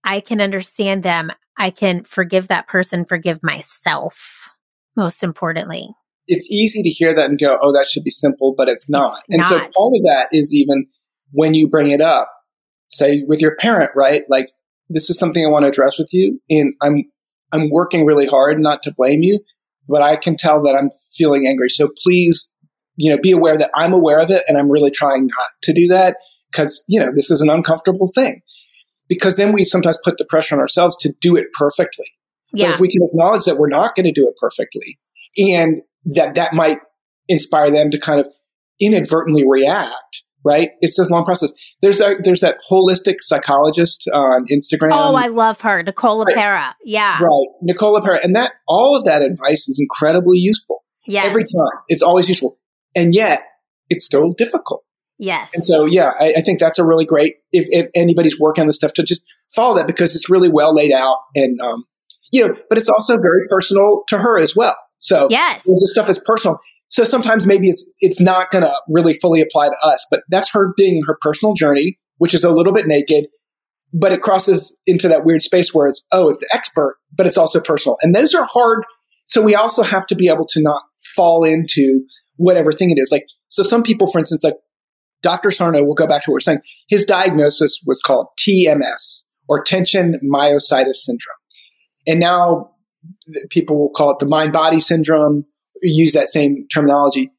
I 0.04 0.22
can 0.22 0.42
understand 0.42 1.04
them. 1.04 1.32
I 1.58 1.72
can 1.72 2.04
forgive 2.04 2.48
that 2.48 2.68
person 2.68 3.06
forgive 3.06 3.44
myself 3.44 4.50
most 4.96 5.24
importantly. 5.24 5.90
It's 6.28 6.50
easy 6.50 6.84
to 6.84 6.90
hear 6.90 7.14
that 7.14 7.30
and 7.30 7.40
go 7.40 7.58
oh 7.62 7.74
that 7.74 7.88
should 7.88 8.04
be 8.04 8.12
simple 8.12 8.54
but 8.58 8.70
it's 8.70 8.90
not. 8.90 9.20
It's 9.28 9.36
and 9.36 9.40
not. 9.42 9.50
so 9.50 9.58
part 9.58 9.94
of 9.96 10.04
that 10.04 10.28
is 10.32 10.56
even 10.56 10.88
when 11.32 11.54
you 11.54 11.68
bring 11.68 11.92
it 11.92 12.02
up 12.02 12.30
say 12.90 13.24
with 13.28 13.42
your 13.42 13.56
parent 13.58 13.92
right? 13.96 14.24
Like 14.30 14.48
this 14.90 15.10
is 15.10 15.18
something 15.18 15.46
I 15.46 15.50
want 15.50 15.64
to 15.64 15.70
address 15.70 16.00
with 16.00 16.10
you. 16.14 16.42
And 16.50 16.74
I'm 16.82 17.04
I'm 17.52 17.70
working 17.72 18.06
really 18.06 18.28
hard 18.28 18.60
not 18.60 18.84
to 18.84 18.94
blame 18.96 19.22
you, 19.24 19.40
but 19.88 20.02
I 20.02 20.16
can 20.16 20.38
tell 20.38 20.62
that 20.64 20.78
I'm 20.80 20.90
feeling 21.16 21.48
angry. 21.48 21.70
So 21.70 21.90
please, 22.04 22.52
you 22.96 23.12
know, 23.12 23.22
be 23.22 23.32
aware 23.32 23.58
that 23.58 23.72
I'm 23.76 23.94
aware 23.94 24.20
of 24.20 24.30
it 24.30 24.44
and 24.48 24.58
I'm 24.58 24.70
really 24.70 24.92
trying 24.92 25.28
not 25.28 25.50
to 25.64 25.74
do 25.74 25.88
that 25.88 26.18
because, 26.52 26.84
you 26.88 27.00
know, 27.00 27.12
this 27.16 27.32
is 27.32 27.42
an 27.42 27.50
uncomfortable 27.50 28.08
thing. 28.08 28.42
Because 29.08 29.38
then 29.38 29.54
we 29.54 29.64
sometimes 29.64 29.98
put 30.04 30.18
the 30.20 30.26
pressure 30.26 30.56
on 30.56 30.62
ourselves 30.62 30.96
to 30.98 31.14
do 31.20 31.36
it 31.36 31.48
perfectly. 31.58 32.06
Yeah. 32.54 32.68
But 32.68 32.76
if 32.76 32.80
we 32.80 32.92
can 32.92 33.02
acknowledge 33.04 33.46
that 33.46 33.58
we're 33.58 33.70
not 33.70 33.96
going 33.96 34.06
to 34.06 34.12
do 34.12 34.28
it 34.28 34.36
perfectly 34.40 35.00
and 35.38 35.82
that 36.06 36.36
that 36.36 36.54
might 36.54 36.80
inspire 37.28 37.72
them 37.72 37.90
to 37.92 38.00
kind 38.00 38.20
of 38.20 38.28
inadvertently 38.80 39.46
react 39.48 40.24
right? 40.44 40.70
It's 40.82 40.98
this 40.98 41.10
long 41.10 41.26
process. 41.26 41.52
There's 41.82 42.00
a, 42.00 42.16
there's 42.24 42.42
that 42.42 42.58
holistic 42.70 43.16
psychologist 43.20 44.08
on 44.14 44.46
Instagram. 44.48 44.92
Oh, 44.94 45.16
I 45.16 45.28
love 45.28 45.62
her, 45.62 45.84
Nicola. 45.84 46.26
Right. 46.26 46.74
Yeah, 46.84 47.22
right, 47.22 47.48
Nicole 47.62 48.00
LePera, 48.00 48.24
and 48.24 48.36
that 48.36 48.54
all 48.68 48.96
of 48.96 49.06
that 49.06 49.22
advice 49.22 49.68
is 49.68 49.80
incredibly 49.80 50.40
useful. 50.40 50.84
Yeah, 51.08 51.24
every 51.24 51.44
time 51.44 51.82
it's 51.88 52.04
always 52.04 52.30
useful, 52.30 52.60
and 52.96 53.14
yet 53.14 53.44
it's 53.90 54.06
still 54.06 54.32
difficult. 54.34 54.84
Yes, 55.18 55.52
and 55.54 55.64
so 55.64 55.86
yeah, 55.86 56.12
I, 56.20 56.36
I 56.38 56.42
think 56.42 56.60
that's 56.60 56.80
a 56.80 56.86
really 56.86 57.06
great 57.06 57.36
if, 57.52 57.66
if 57.70 57.88
anybody's 57.96 58.40
working 58.40 58.62
on 58.62 58.68
this 58.68 58.78
stuff 58.78 58.94
to 58.94 59.04
just 59.04 59.26
follow 59.54 59.78
that 59.78 59.88
because 59.88 60.16
it's 60.16 60.30
really 60.30 60.50
well 60.50 60.74
laid 60.74 60.94
out 60.94 61.18
and 61.36 61.60
um, 61.62 61.86
you 62.32 62.48
know, 62.48 62.56
but 62.70 62.78
it's 62.78 62.90
also 62.90 63.18
very 63.18 63.48
personal 63.50 64.04
to 64.08 64.18
her 64.18 64.40
as 64.40 64.56
well. 64.56 64.76
So 65.00 65.28
yes, 65.30 65.64
this 65.64 65.92
stuff 65.92 66.10
is 66.10 66.22
personal. 66.26 66.60
So 66.90 67.04
sometimes 67.04 67.46
maybe 67.46 67.70
it's 67.70 67.92
it's 68.00 68.20
not 68.20 68.50
going 68.50 68.64
to 68.64 68.74
really 68.90 69.14
fully 69.14 69.42
apply 69.42 69.70
to 69.70 69.76
us, 69.84 70.06
but 70.10 70.22
that's 70.30 70.52
her 70.52 70.74
being 70.76 71.02
her 71.06 71.18
personal 71.22 71.54
journey, 71.54 72.00
which 72.18 72.34
is 72.34 72.44
a 72.44 72.52
little 72.52 72.74
bit 72.74 72.88
naked, 72.88 73.28
but 73.94 74.12
it 74.12 74.22
crosses 74.22 74.78
into 74.88 75.08
that 75.08 75.24
weird 75.24 75.44
space 75.44 75.74
where 75.74 75.88
it's 75.88 76.06
oh, 76.12 76.28
it's 76.30 76.40
the 76.40 76.50
expert, 76.52 76.98
but 77.16 77.28
it's 77.28 77.38
also 77.38 77.62
personal, 77.62 77.98
and 78.02 78.14
those 78.14 78.34
are 78.34 78.48
hard. 78.52 78.84
So 79.26 79.42
we 79.42 79.56
also 79.56 79.84
have 79.84 80.08
to 80.08 80.16
be 80.16 80.28
able 80.28 80.48
to 80.48 80.62
not 80.62 80.82
fall 81.16 81.44
into 81.44 82.02
whatever 82.38 82.72
thing 82.72 82.90
it 82.90 83.00
is. 83.00 83.10
Like 83.12 83.26
so, 83.48 83.62
some 83.62 83.84
people, 83.84 84.08
for 84.08 84.18
instance, 84.18 84.44
like 84.44 84.56
Dr. 85.22 85.52
Sarno, 85.52 85.84
we'll 85.84 85.94
go 85.94 86.08
back 86.08 86.24
to 86.24 86.32
what 86.32 86.36
we're 86.36 86.40
saying. 86.40 86.62
His 86.88 87.06
diagnosis 87.06 87.80
was 87.86 88.00
called 88.04 88.28
TMS 88.40 89.26
or 89.48 89.64
tension 89.64 90.20
myositis 90.24 90.96
syndrome, 90.96 91.36
and 92.08 92.20
now 92.20 92.72
people 93.52 93.78
will 93.78 93.92
call 93.92 94.10
it 94.10 94.18
the 94.18 94.26
mind 94.26 94.54
body 94.54 94.80
syndrome 94.80 95.46
use 95.82 96.14
that 96.14 96.28
same 96.28 96.68
terminology. 96.74 97.32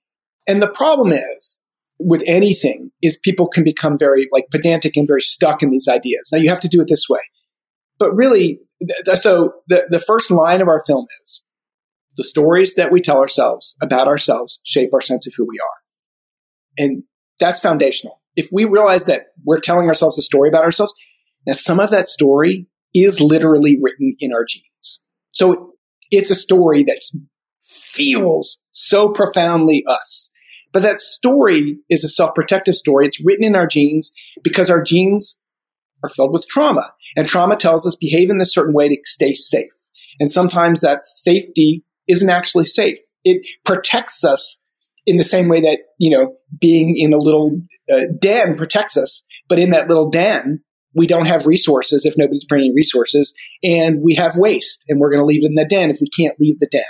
And 0.47 0.63
the 0.63 0.71
problem 0.71 1.13
is 1.13 1.59
with 1.99 2.23
anything 2.27 2.91
is 3.03 3.17
people 3.17 3.47
can 3.47 3.63
become 3.63 3.99
very 3.99 4.29
like 4.33 4.47
pedantic 4.51 4.97
and 4.97 5.07
very 5.07 5.23
stuck 5.23 5.63
in 5.63 5.71
these 5.71 5.89
ideas. 5.89 6.31
Now 6.33 6.39
you 6.39 6.49
have 6.49 6.61
to 6.61 6.69
do 6.69 6.81
it 6.81 6.89
this 6.89 7.09
way. 7.09 7.21
But 7.99 8.15
really, 8.15 8.61
th- 8.81 9.19
so 9.19 9.53
the, 9.69 9.87
the 9.91 9.99
first 9.99 10.31
line 10.31 10.63
of 10.63 10.69
our 10.69 10.83
film 10.87 11.07
is 11.23 11.45
the 12.17 12.25
stories 12.25 12.75
that 12.75 12.91
we 12.91 13.01
tell 13.01 13.19
ourselves 13.19 13.77
about 13.83 14.09
ourselves 14.09 14.61
shape 14.65 14.91
our 14.95 15.01
sense 15.01 15.27
of 15.27 15.35
who 15.37 15.47
we 15.47 15.59
are. 15.59 16.85
And 16.85 17.03
that's 17.39 17.61
foundational. 17.61 18.21
If 18.37 18.49
we 18.53 18.65
realize 18.65 19.05
that 19.05 19.23
we're 19.45 19.59
telling 19.59 19.89
ourselves 19.89 20.19
a 20.19 20.23
story 20.23 20.49
about 20.49 20.65
ourselves, 20.65 20.95
now 21.47 21.55
some 21.55 21.81
of 21.81 21.91
that 21.91 22.07
story 22.07 22.67
is 22.95 23.21
literally 23.21 23.79
written 23.81 24.17
in 24.19 24.33
our 24.33 24.45
genes. 24.45 25.05
So 25.31 25.75
it's 26.11 26.31
a 26.31 26.37
story 26.37 26.85
that's 26.87 27.17
feels 27.91 28.63
so 28.71 29.09
profoundly 29.09 29.85
us. 29.87 30.31
But 30.73 30.83
that 30.83 31.01
story 31.01 31.79
is 31.89 32.05
a 32.05 32.09
self 32.09 32.35
protective 32.35 32.75
story. 32.75 33.07
It's 33.07 33.25
written 33.25 33.45
in 33.45 33.57
our 33.57 33.67
genes 33.67 34.13
because 34.43 34.71
our 34.71 34.83
genes 34.83 35.41
are 36.03 36.09
filled 36.09 36.33
with 36.33 36.49
trauma. 36.49 36.93
And 37.17 37.27
trauma 37.27 37.57
tells 37.57 37.87
us 37.87 37.97
behave 37.97 38.31
in 38.31 38.39
this 38.39 38.55
certain 38.55 38.75
way 38.75 38.89
to 38.89 38.97
stay 39.05 39.35
safe. 39.35 39.73
And 40.21 40.31
sometimes 40.31 40.81
that 40.81 41.03
safety 41.03 41.85
isn't 42.09 42.31
actually 42.31 42.65
safe. 42.65 42.99
It 43.25 43.47
protects 43.65 44.25
us 44.25 44.61
in 45.07 45.17
the 45.17 45.25
same 45.25 45.49
way 45.49 45.61
that, 45.63 45.81
you 45.99 46.11
know, 46.11 46.37
being 46.61 46.97
in 46.97 47.13
a 47.13 47.19
little 47.19 47.61
uh, 47.93 48.13
den 48.19 48.57
protects 48.57 48.97
us. 48.97 49.23
But 49.49 49.59
in 49.59 49.71
that 49.71 49.89
little 49.89 50.11
den, 50.11 50.63
we 50.95 51.07
don't 51.07 51.27
have 51.27 51.47
resources 51.47 52.05
if 52.05 52.15
nobody's 52.17 52.45
bringing 52.45 52.75
resources 52.75 53.35
and 53.63 54.01
we 54.03 54.15
have 54.15 54.37
waste 54.37 54.85
and 54.89 55.01
we're 55.01 55.11
going 55.11 55.23
to 55.23 55.27
leave 55.27 55.45
it 55.45 55.49
in 55.49 55.55
the 55.55 55.65
den 55.65 55.91
if 55.91 55.99
we 56.01 56.09
can't 56.09 56.39
leave 56.41 56.59
the 56.59 56.69
den. 56.71 56.83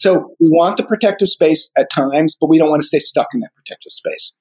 So 0.00 0.34
we 0.40 0.48
want 0.48 0.78
the 0.78 0.82
protective 0.82 1.28
space 1.28 1.68
at 1.76 1.90
times, 1.90 2.34
but 2.40 2.48
we 2.48 2.58
don't 2.58 2.70
want 2.70 2.80
to 2.80 2.88
stay 2.88 3.00
stuck 3.00 3.26
in 3.34 3.40
that 3.40 3.54
protective 3.54 3.92
space. 3.92 4.32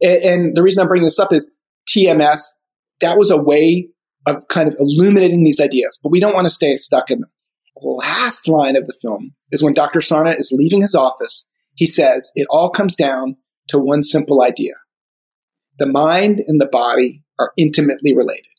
And, 0.00 0.22
and 0.22 0.56
the 0.56 0.62
reason 0.62 0.80
I'm 0.80 0.88
bringing 0.88 1.04
this 1.04 1.18
up 1.18 1.30
is 1.30 1.52
TMS, 1.86 2.40
that 3.02 3.18
was 3.18 3.30
a 3.30 3.36
way 3.36 3.90
of 4.26 4.42
kind 4.48 4.66
of 4.66 4.74
illuminating 4.78 5.44
these 5.44 5.60
ideas, 5.60 5.98
but 6.02 6.08
we 6.08 6.20
don't 6.20 6.32
want 6.34 6.46
to 6.46 6.50
stay 6.50 6.74
stuck 6.76 7.10
in 7.10 7.20
them. 7.20 7.30
The 7.82 7.86
last 7.86 8.48
line 8.48 8.76
of 8.76 8.86
the 8.86 8.96
film 9.02 9.34
is 9.52 9.62
when 9.62 9.74
Dr. 9.74 10.00
Sarno 10.00 10.30
is 10.30 10.50
leaving 10.56 10.80
his 10.80 10.94
office. 10.94 11.46
He 11.74 11.86
says, 11.86 12.32
it 12.34 12.46
all 12.48 12.70
comes 12.70 12.96
down 12.96 13.36
to 13.68 13.78
one 13.78 14.02
simple 14.02 14.42
idea. 14.42 14.72
The 15.78 15.86
mind 15.86 16.42
and 16.46 16.58
the 16.58 16.66
body 16.66 17.24
are 17.38 17.52
intimately 17.58 18.16
related. 18.16 18.52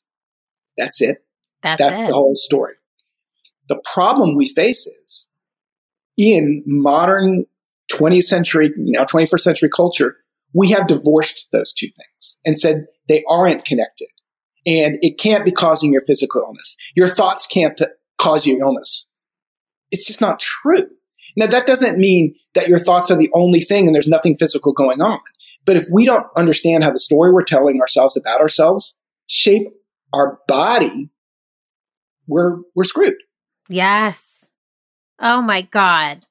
That's 0.77 1.01
it. 1.01 1.25
That's, 1.63 1.81
That's 1.81 1.99
it. 2.01 2.07
the 2.07 2.13
whole 2.13 2.35
story. 2.35 2.75
The 3.67 3.81
problem 3.91 4.35
we 4.35 4.45
face 4.45 4.85
is 4.85 5.27
in 6.17 6.63
modern 6.65 7.45
20th 7.91 8.23
century, 8.23 8.71
now 8.77 9.03
21st 9.03 9.39
century 9.39 9.69
culture, 9.69 10.17
we 10.53 10.71
have 10.71 10.87
divorced 10.87 11.49
those 11.51 11.73
two 11.73 11.87
things 11.87 12.37
and 12.45 12.57
said 12.57 12.85
they 13.07 13.23
aren't 13.29 13.65
connected. 13.65 14.07
And 14.65 14.97
it 15.01 15.19
can't 15.19 15.45
be 15.45 15.51
causing 15.51 15.91
your 15.91 16.01
physical 16.01 16.41
illness. 16.41 16.75
Your 16.95 17.07
thoughts 17.07 17.45
can't 17.45 17.79
cause 18.17 18.45
you 18.45 18.59
illness. 18.59 19.07
It's 19.91 20.05
just 20.05 20.21
not 20.21 20.39
true. 20.39 20.87
Now, 21.37 21.47
that 21.47 21.67
doesn't 21.67 21.97
mean 21.97 22.35
that 22.55 22.69
your 22.69 22.79
thoughts 22.79 23.11
are 23.11 23.17
the 23.17 23.29
only 23.33 23.59
thing 23.59 23.85
and 23.85 23.93
there's 23.93 24.07
nothing 24.07 24.37
physical 24.37 24.71
going 24.71 25.01
on. 25.01 25.19
But 25.65 25.75
if 25.75 25.85
we 25.91 26.05
don't 26.05 26.25
understand 26.37 26.83
how 26.83 26.91
the 26.91 26.99
story 26.99 27.31
we're 27.31 27.43
telling 27.43 27.81
ourselves 27.81 28.15
about 28.15 28.39
ourselves 28.39 28.97
shape 29.27 29.67
our 30.13 30.39
body, 30.47 31.09
we're, 32.27 32.59
we're 32.75 32.85
screwed. 32.85 33.15
Yes. 33.67 34.34
Oh 35.19 35.41
my 35.41 35.61
God. 35.61 36.25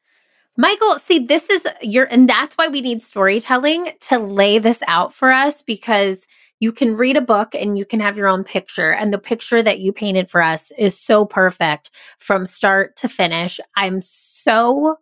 Michael, 0.57 0.99
see, 1.01 1.18
this 1.18 1.51
is 1.51 1.66
your, 1.83 2.05
and 2.05 2.29
that's 2.29 2.57
why 2.57 2.68
we 2.68 2.81
need 2.81 3.03
storytelling 3.03 3.92
to 4.03 4.18
lay 4.18 4.59
this 4.59 4.81
out 4.87 5.12
for 5.12 5.33
us 5.33 5.62
because 5.62 6.27
you 6.61 6.70
can 6.70 6.97
read 6.97 7.16
a 7.16 7.20
book 7.20 7.55
and 7.55 7.77
you 7.77 7.85
can 7.85 7.99
have 7.99 8.16
your 8.16 8.29
own 8.29 8.44
picture. 8.44 8.92
And 8.92 9.12
the 9.12 9.18
picture 9.18 9.62
that 9.62 9.81
you 9.81 9.92
painted 9.92 10.31
for 10.31 10.40
us 10.40 10.70
is 10.79 10.99
so 10.99 11.25
perfect 11.25 11.90
from 12.18 12.47
start 12.47 12.97
to 12.99 13.09
finish. 13.09 13.59
I'm 13.77 14.01
so 14.01 14.97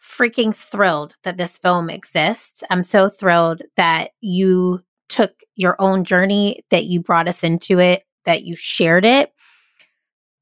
freaking 0.00 0.54
thrilled 0.54 1.16
that 1.24 1.36
this 1.36 1.58
film 1.58 1.90
exists. 1.90 2.62
I'm 2.70 2.84
so 2.84 3.08
thrilled 3.08 3.62
that 3.76 4.12
you 4.20 4.80
took 5.08 5.32
your 5.56 5.76
own 5.80 6.04
journey, 6.04 6.64
that 6.70 6.84
you 6.84 7.00
brought 7.00 7.28
us 7.28 7.42
into 7.42 7.80
it, 7.80 8.04
that 8.24 8.44
you 8.44 8.54
shared 8.54 9.04
it. 9.04 9.32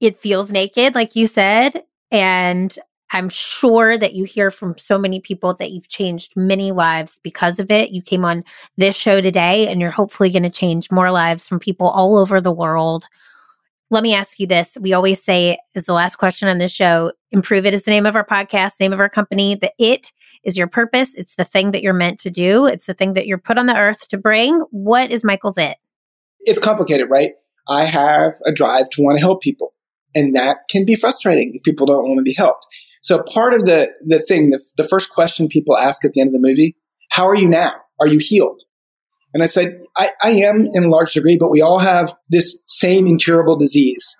It 0.00 0.20
feels 0.20 0.52
naked, 0.52 0.94
like 0.94 1.16
you 1.16 1.26
said. 1.26 1.82
And 2.10 2.76
I'm 3.10 3.28
sure 3.28 3.96
that 3.96 4.14
you 4.14 4.24
hear 4.24 4.50
from 4.50 4.76
so 4.76 4.98
many 4.98 5.20
people 5.20 5.54
that 5.54 5.70
you've 5.70 5.88
changed 5.88 6.32
many 6.36 6.72
lives 6.72 7.18
because 7.22 7.58
of 7.58 7.70
it. 7.70 7.90
You 7.90 8.02
came 8.02 8.24
on 8.24 8.44
this 8.76 8.96
show 8.96 9.20
today 9.20 9.66
and 9.66 9.80
you're 9.80 9.90
hopefully 9.90 10.30
going 10.30 10.42
to 10.42 10.50
change 10.50 10.90
more 10.90 11.10
lives 11.10 11.48
from 11.48 11.58
people 11.58 11.88
all 11.88 12.18
over 12.18 12.40
the 12.40 12.52
world. 12.52 13.06
Let 13.90 14.02
me 14.02 14.14
ask 14.14 14.38
you 14.38 14.46
this. 14.46 14.76
We 14.78 14.92
always 14.92 15.22
say 15.22 15.56
is 15.74 15.86
the 15.86 15.94
last 15.94 16.16
question 16.16 16.48
on 16.48 16.58
this 16.58 16.72
show. 16.72 17.12
Improve 17.32 17.64
it 17.64 17.72
is 17.72 17.84
the 17.84 17.90
name 17.90 18.04
of 18.04 18.14
our 18.14 18.26
podcast, 18.26 18.72
name 18.78 18.92
of 18.92 19.00
our 19.00 19.08
company. 19.08 19.54
The 19.54 19.72
it 19.78 20.12
is 20.44 20.58
your 20.58 20.66
purpose. 20.66 21.14
It's 21.14 21.36
the 21.36 21.44
thing 21.44 21.70
that 21.70 21.82
you're 21.82 21.94
meant 21.94 22.20
to 22.20 22.30
do. 22.30 22.66
It's 22.66 22.84
the 22.84 22.92
thing 22.92 23.14
that 23.14 23.26
you're 23.26 23.38
put 23.38 23.56
on 23.56 23.64
the 23.64 23.76
earth 23.76 24.06
to 24.08 24.18
bring. 24.18 24.60
What 24.70 25.10
is 25.10 25.24
Michael's 25.24 25.56
it? 25.56 25.78
It's 26.40 26.58
complicated, 26.58 27.08
right? 27.08 27.32
I 27.68 27.84
have 27.84 28.34
a 28.44 28.52
drive 28.52 28.90
to 28.90 29.02
want 29.02 29.16
to 29.16 29.24
help 29.24 29.40
people. 29.40 29.72
And 30.14 30.34
that 30.34 30.58
can 30.70 30.84
be 30.84 30.96
frustrating 30.96 31.52
if 31.54 31.62
people 31.62 31.86
don't 31.86 32.08
want 32.08 32.18
to 32.18 32.22
be 32.22 32.34
helped. 32.34 32.66
So 33.02 33.22
part 33.22 33.54
of 33.54 33.64
the, 33.64 33.90
the 34.06 34.20
thing, 34.20 34.50
the, 34.50 34.62
the 34.76 34.84
first 34.84 35.10
question 35.10 35.48
people 35.48 35.76
ask 35.76 36.04
at 36.04 36.12
the 36.12 36.20
end 36.20 36.28
of 36.28 36.34
the 36.34 36.46
movie, 36.46 36.76
how 37.10 37.26
are 37.28 37.36
you 37.36 37.48
now? 37.48 37.72
Are 38.00 38.06
you 38.06 38.18
healed? 38.20 38.62
And 39.34 39.42
I 39.42 39.46
said, 39.46 39.80
I, 39.96 40.10
I 40.22 40.30
am 40.30 40.66
in 40.72 40.84
a 40.84 40.88
large 40.88 41.12
degree, 41.12 41.36
but 41.38 41.50
we 41.50 41.60
all 41.60 41.78
have 41.78 42.14
this 42.30 42.62
same 42.66 43.06
incurable 43.06 43.56
disease. 43.56 44.16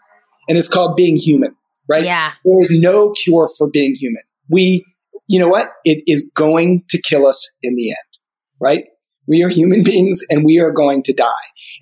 And 0.49 0.59
it's 0.59 0.69
called 0.69 0.97
being 0.97 1.17
human, 1.17 1.55
right? 1.89 2.05
Yeah. 2.05 2.33
There 2.45 2.63
is 2.63 2.71
no 2.79 3.13
cure 3.13 3.49
for 3.57 3.69
being 3.69 3.95
human. 3.95 4.23
We, 4.51 4.85
you 5.27 5.41
know 5.41 5.49
what? 5.49 5.71
It 5.85 6.03
is 6.07 6.31
going 6.35 6.85
to 6.91 7.01
kill 7.01 7.27
us 7.27 7.51
in 7.63 7.75
the 7.75 7.91
end, 7.91 8.19
right? 8.61 8.85
We 9.29 9.43
are 9.43 9.49
human 9.49 9.83
beings 9.83 10.21
and 10.31 10.45
we 10.45 10.59
are 10.59 10.71
going 10.71 11.03
to 11.05 11.13
die. 11.13 11.27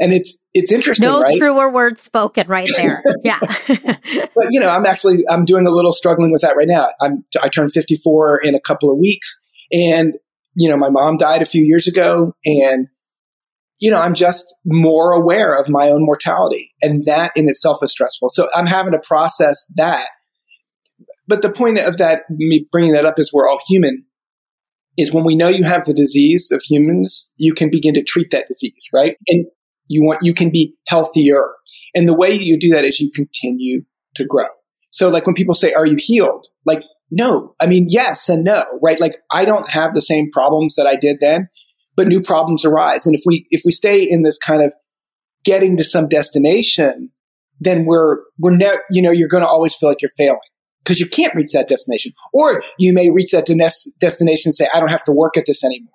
And 0.00 0.12
it's 0.12 0.36
it's 0.52 0.72
interesting, 0.72 1.06
no 1.06 1.20
right? 1.20 1.38
truer 1.38 1.70
words 1.70 2.02
spoken 2.02 2.48
right 2.48 2.68
there. 2.76 3.02
yeah. 3.24 3.38
but 3.68 4.46
you 4.50 4.60
know, 4.60 4.68
I'm 4.68 4.86
actually 4.86 5.24
I'm 5.30 5.44
doing 5.44 5.66
a 5.66 5.70
little 5.70 5.92
struggling 5.92 6.32
with 6.32 6.42
that 6.42 6.56
right 6.56 6.68
now. 6.68 6.88
I'm 7.00 7.24
I 7.40 7.48
turned 7.48 7.72
54 7.72 8.40
in 8.42 8.54
a 8.54 8.60
couple 8.60 8.90
of 8.90 8.98
weeks 8.98 9.38
and 9.72 10.14
you 10.54 10.68
know, 10.68 10.76
my 10.76 10.90
mom 10.90 11.18
died 11.18 11.42
a 11.42 11.46
few 11.46 11.62
years 11.62 11.86
ago 11.86 12.32
and 12.44 12.88
you 13.78 13.90
know, 13.90 14.00
I'm 14.00 14.14
just 14.14 14.54
more 14.64 15.12
aware 15.12 15.54
of 15.54 15.68
my 15.68 15.88
own 15.88 16.04
mortality 16.04 16.72
and 16.80 17.02
that 17.04 17.32
in 17.36 17.44
itself 17.48 17.78
is 17.82 17.90
stressful. 17.90 18.30
So 18.30 18.48
I'm 18.54 18.66
having 18.66 18.92
to 18.92 18.98
process 18.98 19.66
that. 19.76 20.06
But 21.28 21.42
the 21.42 21.50
point 21.50 21.78
of 21.78 21.98
that, 21.98 22.22
me 22.30 22.66
bringing 22.72 22.94
that 22.94 23.04
up 23.04 23.18
is 23.18 23.32
we're 23.32 23.48
all 23.48 23.60
human 23.68 24.05
is 24.96 25.12
when 25.12 25.24
we 25.24 25.36
know 25.36 25.48
you 25.48 25.64
have 25.64 25.84
the 25.84 25.94
disease 25.94 26.50
of 26.50 26.62
humans, 26.62 27.30
you 27.36 27.52
can 27.52 27.70
begin 27.70 27.94
to 27.94 28.02
treat 28.02 28.30
that 28.30 28.46
disease, 28.46 28.88
right? 28.92 29.16
And 29.28 29.46
you 29.88 30.02
want, 30.02 30.20
you 30.22 30.34
can 30.34 30.50
be 30.50 30.74
healthier. 30.86 31.50
And 31.94 32.08
the 32.08 32.14
way 32.14 32.32
you 32.32 32.58
do 32.58 32.70
that 32.70 32.84
is 32.84 33.00
you 33.00 33.10
continue 33.10 33.82
to 34.14 34.24
grow. 34.24 34.48
So 34.90 35.08
like 35.08 35.26
when 35.26 35.34
people 35.34 35.54
say, 35.54 35.72
are 35.72 35.86
you 35.86 35.96
healed? 35.98 36.46
Like 36.64 36.82
no. 37.10 37.54
I 37.60 37.66
mean, 37.66 37.86
yes 37.88 38.28
and 38.28 38.44
no, 38.44 38.64
right? 38.82 38.98
Like 38.98 39.16
I 39.30 39.44
don't 39.44 39.68
have 39.68 39.94
the 39.94 40.02
same 40.02 40.30
problems 40.30 40.74
that 40.76 40.86
I 40.86 40.96
did 40.96 41.18
then, 41.20 41.48
but 41.96 42.08
new 42.08 42.20
problems 42.20 42.64
arise. 42.64 43.06
And 43.06 43.14
if 43.14 43.22
we, 43.26 43.46
if 43.50 43.62
we 43.64 43.72
stay 43.72 44.02
in 44.02 44.22
this 44.22 44.38
kind 44.38 44.62
of 44.62 44.72
getting 45.44 45.76
to 45.76 45.84
some 45.84 46.08
destination, 46.08 47.10
then 47.60 47.84
we're, 47.84 48.18
we're 48.38 48.56
never, 48.56 48.82
you 48.90 49.02
know, 49.02 49.12
you're 49.12 49.28
going 49.28 49.42
to 49.42 49.48
always 49.48 49.74
feel 49.74 49.88
like 49.88 50.02
you're 50.02 50.10
failing 50.16 50.38
because 50.86 51.00
you 51.00 51.08
can't 51.08 51.34
reach 51.34 51.52
that 51.52 51.66
destination. 51.66 52.12
Or 52.32 52.62
you 52.78 52.92
may 52.92 53.10
reach 53.10 53.32
that 53.32 53.44
de- 53.44 53.58
destination 53.98 54.50
and 54.50 54.54
say, 54.54 54.68
I 54.72 54.78
don't 54.78 54.92
have 54.92 55.02
to 55.04 55.12
work 55.12 55.36
at 55.36 55.44
this 55.46 55.64
anymore. 55.64 55.90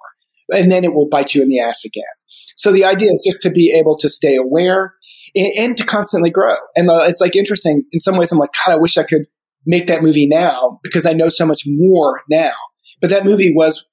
And 0.54 0.69
then 0.69 0.84
it 0.84 0.93
will 0.93 1.08
bite 1.08 1.34
you 1.34 1.41
in 1.41 1.47
the 1.47 1.62
ass 1.62 1.86
again. 1.86 2.04
So 2.58 2.73
the 2.73 2.84
idea 2.84 3.10
is 3.12 3.23
just 3.25 3.41
to 3.43 3.49
be 3.49 3.71
able 3.71 3.97
to 3.99 4.10
stay 4.10 4.36
aware 4.36 4.93
and, 5.34 5.54
and 5.58 5.77
to 5.77 5.86
constantly 5.86 6.30
grow. 6.30 6.56
And 6.75 6.89
uh, 6.89 7.04
it's 7.06 7.21
like 7.21 7.38
interesting 7.38 7.84
in 7.93 8.01
some 8.01 8.17
ways. 8.17 8.34
I'm 8.34 8.38
like, 8.38 8.51
God, 8.65 8.73
I 8.73 8.77
wish 8.77 8.97
I 8.97 9.04
could 9.04 9.27
make 9.65 9.88
that 9.88 10.04
movie 10.04 10.27
now 10.27 10.80
because 10.84 11.06
I 11.06 11.13
know 11.13 11.30
so 11.30 11.45
much 11.45 11.63
more 11.65 12.21
now. 12.30 12.51
But 12.99 13.12
that 13.12 13.23
movie 13.23 13.54
was 13.56 13.88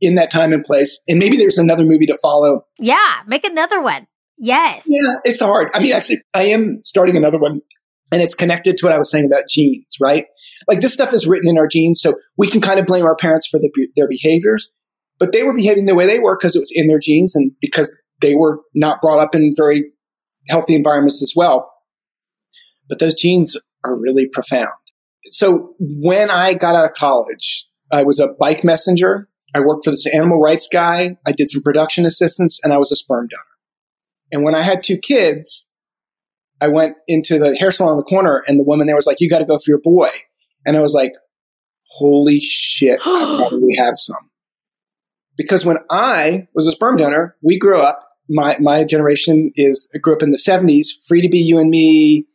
in 0.00 0.14
that 0.14 0.30
time 0.30 0.54
and 0.54 0.64
place. 0.64 0.98
And 1.06 1.18
maybe 1.18 1.36
there's 1.36 1.58
another 1.58 1.84
movie 1.84 2.06
to 2.06 2.16
follow. 2.22 2.64
Yeah, 2.78 3.20
make 3.26 3.46
another 3.46 3.82
one. 3.82 4.06
Yes. 4.38 4.84
Yeah, 4.86 5.14
it's 5.24 5.42
hard. 5.42 5.68
I 5.74 5.80
mean, 5.80 5.92
actually, 5.92 6.22
I 6.32 6.44
am 6.44 6.80
starting 6.84 7.16
another 7.16 7.38
one 7.38 7.60
and 8.10 8.22
it's 8.22 8.34
connected 8.34 8.76
to 8.78 8.86
what 8.86 8.94
I 8.94 8.98
was 8.98 9.10
saying 9.10 9.26
about 9.26 9.44
genes, 9.48 9.96
right? 10.00 10.26
Like 10.68 10.80
this 10.80 10.92
stuff 10.92 11.14
is 11.14 11.26
written 11.26 11.48
in 11.48 11.58
our 11.58 11.66
genes, 11.66 12.00
so 12.00 12.16
we 12.36 12.48
can 12.48 12.60
kind 12.60 12.78
of 12.78 12.86
blame 12.86 13.04
our 13.04 13.16
parents 13.16 13.48
for 13.48 13.58
the, 13.58 13.70
their 13.96 14.08
behaviors, 14.08 14.70
but 15.18 15.32
they 15.32 15.42
were 15.42 15.54
behaving 15.54 15.86
the 15.86 15.94
way 15.94 16.06
they 16.06 16.18
were 16.18 16.36
because 16.36 16.54
it 16.54 16.60
was 16.60 16.72
in 16.74 16.88
their 16.88 16.98
genes 16.98 17.34
and 17.34 17.52
because 17.60 17.94
they 18.20 18.34
were 18.34 18.60
not 18.74 19.00
brought 19.00 19.18
up 19.18 19.34
in 19.34 19.50
very 19.56 19.84
healthy 20.48 20.74
environments 20.74 21.22
as 21.22 21.32
well. 21.34 21.72
But 22.88 22.98
those 22.98 23.14
genes 23.14 23.56
are 23.84 23.96
really 23.96 24.26
profound. 24.26 24.72
So 25.30 25.74
when 25.78 26.30
I 26.30 26.54
got 26.54 26.74
out 26.74 26.84
of 26.84 26.94
college, 26.94 27.66
I 27.90 28.02
was 28.02 28.20
a 28.20 28.28
bike 28.28 28.64
messenger. 28.64 29.28
I 29.54 29.60
worked 29.60 29.84
for 29.84 29.90
this 29.90 30.06
animal 30.06 30.40
rights 30.40 30.68
guy. 30.70 31.16
I 31.26 31.32
did 31.32 31.50
some 31.50 31.62
production 31.62 32.06
assistance 32.06 32.60
and 32.62 32.72
I 32.72 32.78
was 32.78 32.92
a 32.92 32.96
sperm 32.96 33.28
donor. 33.28 33.44
And 34.30 34.44
when 34.44 34.54
I 34.54 34.62
had 34.62 34.82
two 34.82 34.98
kids, 34.98 35.68
I 36.60 36.68
went 36.68 36.96
into 37.06 37.38
the 37.38 37.56
hair 37.56 37.70
salon 37.70 37.92
on 37.92 37.96
the 37.98 38.02
corner 38.02 38.42
and 38.46 38.58
the 38.58 38.64
woman 38.64 38.86
there 38.86 38.96
was 38.96 39.06
like, 39.06 39.20
you 39.20 39.28
got 39.28 39.38
to 39.38 39.44
go 39.44 39.56
for 39.56 39.70
your 39.70 39.80
boy. 39.80 40.10
And 40.68 40.76
I 40.76 40.80
was 40.82 40.92
like, 40.92 41.12
holy 41.88 42.40
shit, 42.40 43.00
I 43.04 43.36
probably 43.38 43.74
have 43.78 43.94
some. 43.96 44.30
Because 45.36 45.64
when 45.64 45.78
I 45.90 46.46
was 46.54 46.66
a 46.66 46.72
sperm 46.72 46.96
donor, 46.96 47.36
we 47.42 47.58
grew 47.58 47.80
up, 47.80 47.98
my, 48.28 48.56
my 48.60 48.84
generation 48.84 49.50
is, 49.54 49.88
grew 50.02 50.14
up 50.14 50.22
in 50.22 50.30
the 50.30 50.36
70s, 50.38 50.88
free 51.06 51.22
to 51.22 51.28
be 51.30 51.38
you 51.38 51.58
and 51.58 51.70
me, 51.70 52.26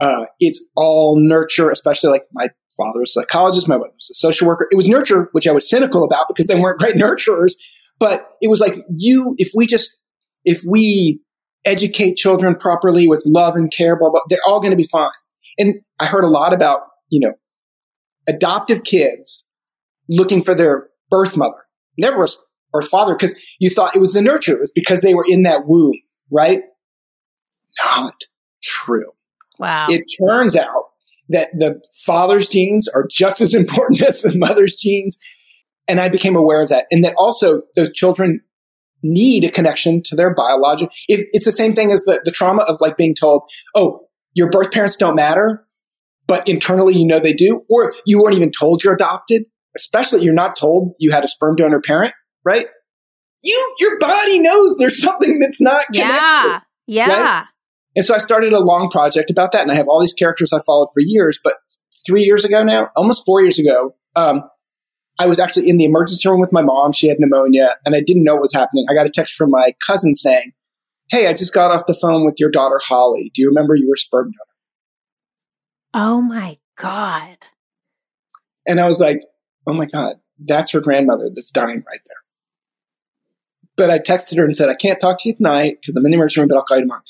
uh, 0.00 0.26
it's 0.38 0.64
all 0.76 1.18
nurture, 1.18 1.70
especially 1.70 2.10
like 2.10 2.26
my 2.32 2.46
father 2.76 3.00
was 3.00 3.10
a 3.10 3.20
psychologist, 3.20 3.66
my 3.66 3.76
mother 3.76 3.90
was 3.92 4.08
a 4.10 4.14
social 4.14 4.46
worker. 4.46 4.68
It 4.70 4.76
was 4.76 4.88
nurture, 4.88 5.28
which 5.32 5.48
I 5.48 5.52
was 5.52 5.68
cynical 5.68 6.04
about 6.04 6.28
because 6.28 6.46
they 6.46 6.54
weren't 6.54 6.78
great 6.78 6.94
nurturers. 6.96 7.54
But 7.98 8.28
it 8.40 8.48
was 8.48 8.60
like 8.60 8.76
you, 8.96 9.34
if 9.36 9.50
we 9.54 9.66
just, 9.66 9.90
if 10.44 10.62
we 10.68 11.20
educate 11.64 12.14
children 12.14 12.54
properly 12.54 13.08
with 13.08 13.24
love 13.26 13.56
and 13.56 13.70
care, 13.72 13.98
blah, 13.98 14.10
blah, 14.10 14.20
they're 14.28 14.38
all 14.46 14.60
going 14.60 14.70
to 14.70 14.76
be 14.76 14.84
fine. 14.84 15.10
And 15.58 15.80
I 15.98 16.06
heard 16.06 16.24
a 16.24 16.28
lot 16.28 16.54
about, 16.54 16.80
you 17.08 17.20
know, 17.20 17.32
adoptive 18.30 18.84
kids 18.84 19.46
looking 20.08 20.42
for 20.42 20.54
their 20.54 20.88
birth 21.10 21.36
mother, 21.36 21.66
never 21.98 22.24
a 22.24 22.28
birth 22.72 22.88
father, 22.88 23.14
because 23.14 23.34
you 23.58 23.70
thought 23.70 23.96
it 23.96 24.00
was 24.00 24.12
the 24.12 24.22
nurture. 24.22 24.54
It 24.54 24.60
was 24.60 24.72
because 24.72 25.02
they 25.02 25.14
were 25.14 25.24
in 25.26 25.42
that 25.42 25.66
womb, 25.66 25.98
right? 26.30 26.62
Not 27.84 28.14
true. 28.62 29.12
Wow. 29.58 29.86
It 29.90 30.04
turns 30.20 30.56
out 30.56 30.90
that 31.28 31.50
the 31.52 31.80
father's 32.04 32.48
genes 32.48 32.88
are 32.88 33.06
just 33.10 33.40
as 33.40 33.54
important 33.62 34.02
as 34.02 34.22
the 34.22 34.36
mother's 34.36 34.76
genes. 34.76 35.18
And 35.88 36.00
I 36.00 36.08
became 36.08 36.36
aware 36.36 36.62
of 36.62 36.68
that. 36.68 36.86
And 36.90 37.04
that 37.04 37.14
also 37.16 37.62
those 37.76 37.92
children 37.92 38.40
need 39.02 39.44
a 39.44 39.50
connection 39.50 40.02
to 40.04 40.14
their 40.16 40.34
biological. 40.34 40.92
If 41.08 41.26
it's 41.32 41.46
the 41.46 41.52
same 41.52 41.74
thing 41.74 41.90
as 41.90 42.04
the, 42.04 42.20
the 42.24 42.30
trauma 42.30 42.62
of 42.62 42.80
like 42.80 42.96
being 42.96 43.14
told, 43.14 43.42
oh, 43.74 44.06
your 44.34 44.50
birth 44.50 44.72
parents 44.72 44.96
don't 44.96 45.16
matter, 45.16 45.66
but 46.30 46.46
internally 46.46 46.94
you 46.94 47.04
know 47.04 47.18
they 47.18 47.32
do, 47.32 47.64
or 47.68 47.92
you 48.06 48.22
weren't 48.22 48.36
even 48.36 48.52
told 48.52 48.84
you're 48.84 48.94
adopted, 48.94 49.46
especially 49.76 50.22
you're 50.22 50.32
not 50.32 50.54
told 50.54 50.92
you 51.00 51.10
had 51.10 51.24
a 51.24 51.28
sperm 51.28 51.56
donor 51.56 51.80
parent, 51.80 52.12
right? 52.44 52.68
You, 53.42 53.74
your 53.80 53.98
body 53.98 54.38
knows 54.38 54.76
there's 54.78 55.02
something 55.02 55.40
that's 55.40 55.60
not 55.60 55.86
connected. 55.92 56.14
Yeah. 56.14 56.60
Yeah. 56.86 57.08
Right? 57.08 57.46
And 57.96 58.04
so 58.04 58.14
I 58.14 58.18
started 58.18 58.52
a 58.52 58.60
long 58.60 58.90
project 58.90 59.28
about 59.28 59.50
that. 59.50 59.62
And 59.62 59.72
I 59.72 59.74
have 59.74 59.88
all 59.88 60.00
these 60.00 60.12
characters 60.12 60.52
I 60.52 60.60
followed 60.64 60.90
for 60.94 61.00
years. 61.00 61.40
But 61.42 61.54
three 62.06 62.22
years 62.22 62.44
ago 62.44 62.62
now, 62.62 62.90
almost 62.94 63.26
four 63.26 63.42
years 63.42 63.58
ago, 63.58 63.96
um, 64.14 64.44
I 65.18 65.26
was 65.26 65.40
actually 65.40 65.68
in 65.68 65.78
the 65.78 65.84
emergency 65.84 66.28
room 66.28 66.40
with 66.40 66.52
my 66.52 66.62
mom. 66.62 66.92
She 66.92 67.08
had 67.08 67.16
pneumonia 67.18 67.74
and 67.84 67.96
I 67.96 68.02
didn't 68.06 68.22
know 68.22 68.34
what 68.34 68.42
was 68.42 68.52
happening. 68.52 68.86
I 68.88 68.94
got 68.94 69.06
a 69.06 69.10
text 69.12 69.34
from 69.34 69.50
my 69.50 69.72
cousin 69.84 70.14
saying, 70.14 70.52
Hey, 71.10 71.26
I 71.26 71.32
just 71.32 71.52
got 71.52 71.72
off 71.72 71.86
the 71.86 71.98
phone 72.00 72.24
with 72.24 72.36
your 72.38 72.52
daughter, 72.52 72.78
Holly. 72.86 73.32
Do 73.34 73.42
you 73.42 73.48
remember 73.48 73.74
you 73.74 73.88
were 73.88 73.96
sperm 73.96 74.26
donor? 74.26 74.49
Oh 75.94 76.20
my 76.20 76.58
God. 76.76 77.36
And 78.66 78.80
I 78.80 78.86
was 78.86 79.00
like, 79.00 79.20
Oh 79.66 79.72
my 79.72 79.86
God, 79.86 80.14
that's 80.38 80.72
her 80.72 80.80
grandmother 80.80 81.30
that's 81.34 81.50
dying 81.50 81.84
right 81.86 82.00
there. 82.06 82.16
But 83.76 83.90
I 83.90 83.98
texted 83.98 84.36
her 84.38 84.44
and 84.44 84.56
said, 84.56 84.68
I 84.68 84.74
can't 84.74 85.00
talk 85.00 85.18
to 85.20 85.28
you 85.28 85.36
tonight 85.36 85.78
because 85.80 85.96
I'm 85.96 86.04
in 86.04 86.10
the 86.10 86.16
emergency 86.16 86.40
room, 86.40 86.48
but 86.48 86.56
I'll 86.56 86.64
call 86.64 86.78
you 86.78 86.82
tomorrow. 86.82 87.02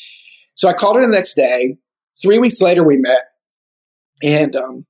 So 0.55 0.69
I 0.69 0.73
called 0.73 0.97
her 0.97 1.03
the 1.03 1.09
next 1.09 1.35
day. 1.35 1.79
Three 2.21 2.38
weeks 2.38 2.61
later, 2.61 2.85
we 2.85 2.97
met. 2.97 3.23
And, 4.23 4.55
um, 4.55 4.87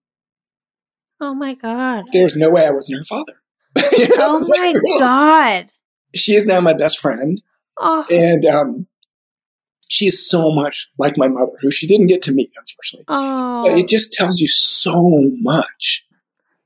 oh 1.20 1.34
my 1.34 1.54
God. 1.54 2.06
There's 2.12 2.36
no 2.36 2.50
way 2.50 2.66
I 2.66 2.70
wasn't 2.70 2.98
her 2.98 3.04
father. 3.04 3.40
you 3.96 4.08
know? 4.08 4.14
Oh 4.18 4.48
my 4.48 4.72
like, 4.72 4.98
God. 4.98 5.72
She 6.14 6.34
is 6.34 6.46
now 6.46 6.60
my 6.60 6.74
best 6.74 6.98
friend. 6.98 7.40
Oh. 7.78 8.04
And, 8.10 8.44
um, 8.46 8.86
she 9.90 10.06
is 10.06 10.28
so 10.28 10.52
much 10.52 10.88
like 10.98 11.18
my 11.18 11.28
mother, 11.28 11.52
who 11.60 11.70
she 11.70 11.86
didn't 11.86 12.06
get 12.06 12.22
to 12.22 12.32
meet, 12.32 12.50
unfortunately. 12.56 13.04
Oh. 13.08 13.64
But 13.66 13.78
it 13.78 13.88
just 13.88 14.12
tells 14.12 14.38
you 14.38 14.46
so 14.46 15.10
much. 15.40 16.06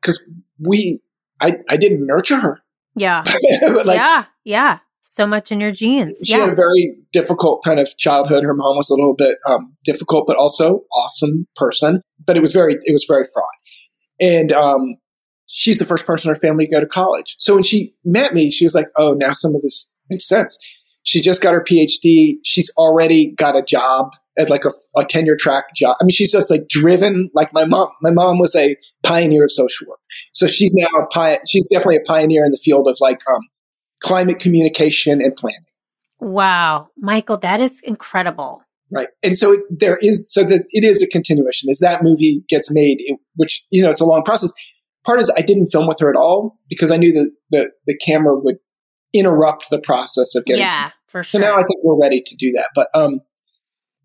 Because 0.00 0.22
we, 0.60 1.00
I, 1.40 1.56
I 1.70 1.78
didn't 1.78 2.06
nurture 2.06 2.38
her. 2.38 2.60
Yeah. 2.94 3.24
like, 3.84 3.96
yeah. 3.96 4.24
Yeah 4.44 4.78
so 5.14 5.26
much 5.28 5.52
in 5.52 5.60
your 5.60 5.70
genes. 5.70 6.18
She 6.24 6.32
yeah. 6.32 6.40
had 6.40 6.48
a 6.48 6.56
very 6.56 6.96
difficult 7.12 7.62
kind 7.62 7.78
of 7.78 7.88
childhood. 7.98 8.42
Her 8.42 8.52
mom 8.52 8.76
was 8.76 8.90
a 8.90 8.94
little 8.94 9.14
bit 9.14 9.38
um, 9.48 9.76
difficult, 9.84 10.26
but 10.26 10.37
also 10.37 10.82
awesome 10.92 11.46
person. 11.54 12.02
But 12.26 12.37
it 12.37 12.40
was 12.40 12.52
very, 12.52 12.74
it 12.74 12.92
was 12.92 13.06
very 13.08 13.24
fraught. 13.32 13.46
And 14.20 14.50
um, 14.50 14.96
she's 15.46 15.78
the 15.78 15.84
first 15.84 16.04
person 16.04 16.28
in 16.28 16.34
her 16.34 16.40
family 16.40 16.66
to 16.66 16.72
go 16.72 16.80
to 16.80 16.87
college. 16.87 17.37
So 17.38 17.54
when 17.54 17.62
she 17.62 17.94
met 18.04 18.34
me, 18.34 18.50
she 18.50 18.66
was 18.66 18.74
like, 18.74 18.88
"Oh, 18.96 19.12
now 19.12 19.32
some 19.32 19.54
of 19.54 19.62
this 19.62 19.88
makes 20.10 20.26
sense." 20.26 20.58
She 21.04 21.20
just 21.20 21.40
got 21.40 21.54
her 21.54 21.62
PhD. 21.62 22.38
She's 22.44 22.70
already 22.76 23.32
got 23.32 23.56
a 23.56 23.62
job 23.62 24.10
at 24.36 24.50
like 24.50 24.64
a, 24.64 24.70
a 24.98 25.04
tenure 25.04 25.36
track 25.36 25.74
job. 25.76 25.96
I 26.00 26.04
mean, 26.04 26.10
she's 26.10 26.32
just 26.32 26.50
like 26.50 26.68
driven 26.68 27.30
like 27.34 27.52
my 27.52 27.64
mom. 27.64 27.88
My 28.02 28.10
mom 28.10 28.38
was 28.38 28.56
a 28.56 28.76
pioneer 29.04 29.44
of 29.44 29.52
social 29.52 29.86
work, 29.86 30.00
so 30.32 30.46
she's 30.46 30.74
now 30.74 30.88
a 30.98 31.06
pi- 31.06 31.38
She's 31.46 31.68
definitely 31.68 31.98
a 31.98 32.06
pioneer 32.06 32.44
in 32.44 32.50
the 32.50 32.58
field 32.58 32.88
of 32.88 32.96
like 33.00 33.20
um, 33.30 33.42
climate 34.02 34.40
communication 34.40 35.22
and 35.22 35.36
planning. 35.36 35.60
Wow, 36.20 36.88
Michael, 36.96 37.36
that 37.38 37.60
is 37.60 37.80
incredible. 37.82 38.62
Right. 38.90 39.08
And 39.22 39.36
so 39.36 39.52
it, 39.52 39.60
there 39.70 39.96
is, 39.96 40.24
so 40.28 40.44
that 40.44 40.64
it 40.70 40.84
is 40.84 41.02
a 41.02 41.06
continuation. 41.06 41.68
As 41.68 41.80
that 41.80 42.02
movie 42.02 42.44
gets 42.48 42.72
made, 42.72 42.98
it, 43.00 43.18
which, 43.34 43.64
you 43.70 43.82
know, 43.82 43.90
it's 43.90 44.00
a 44.00 44.04
long 44.04 44.22
process. 44.22 44.52
Part 45.04 45.20
is 45.20 45.32
I 45.36 45.42
didn't 45.42 45.66
film 45.66 45.86
with 45.86 45.98
her 46.00 46.08
at 46.08 46.16
all 46.16 46.58
because 46.68 46.90
I 46.90 46.96
knew 46.96 47.12
that 47.12 47.30
the, 47.50 47.70
the 47.86 47.96
camera 47.96 48.38
would 48.38 48.56
interrupt 49.14 49.70
the 49.70 49.79
process 49.79 50.35
of 50.35 50.44
getting. 50.44 50.62
Yeah, 50.62 50.90
for 51.07 51.22
sure. 51.22 51.40
So 51.40 51.46
now 51.46 51.55
I 51.55 51.62
think 51.62 51.81
we're 51.83 52.00
ready 52.00 52.20
to 52.20 52.37
do 52.37 52.53
that. 52.53 52.68
But, 52.74 52.88
um, 52.94 53.20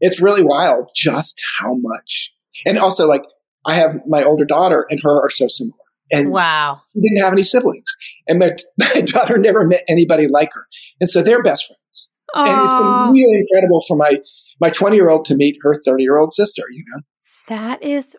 it's 0.02 0.22
really 0.22 0.44
wild 0.44 0.90
just 0.96 1.42
how 1.60 1.76
much. 1.76 2.34
And 2.66 2.78
also, 2.78 3.08
like, 3.08 3.24
I 3.66 3.76
have 3.76 4.00
my 4.08 4.24
older 4.24 4.46
daughter 4.46 4.86
and 4.90 5.00
her 5.04 5.26
are 5.26 5.30
so 5.30 5.48
similar. 5.48 5.76
And 6.12 6.32
wow. 6.32 6.82
didn't 6.96 7.22
have 7.24 7.34
any 7.34 7.44
siblings. 7.44 7.96
And 8.28 8.40
my, 8.40 8.52
my 8.78 9.02
daughter 9.02 9.38
never 9.38 9.66
met 9.66 9.84
anybody 9.88 10.28
like 10.28 10.54
her. 10.54 10.66
And 11.00 11.10
so 11.10 11.22
they're 11.22 11.44
best 11.44 11.66
friends. 11.68 12.10
Aww. 12.36 12.48
And 12.48 12.62
it's 12.62 12.74
been 12.74 13.14
really 13.14 13.40
incredible 13.40 13.82
for 13.88 13.98
my, 13.98 14.18
my 14.60 14.70
20 14.70 14.96
year 14.96 15.10
old 15.10 15.26
to 15.26 15.36
meet 15.36 15.58
her 15.62 15.76
30 15.86 16.04
year 16.04 16.18
old 16.18 16.32
sister, 16.32 16.64
you 16.72 16.84
know? 16.88 17.02
That 17.48 17.84
is 17.84 18.16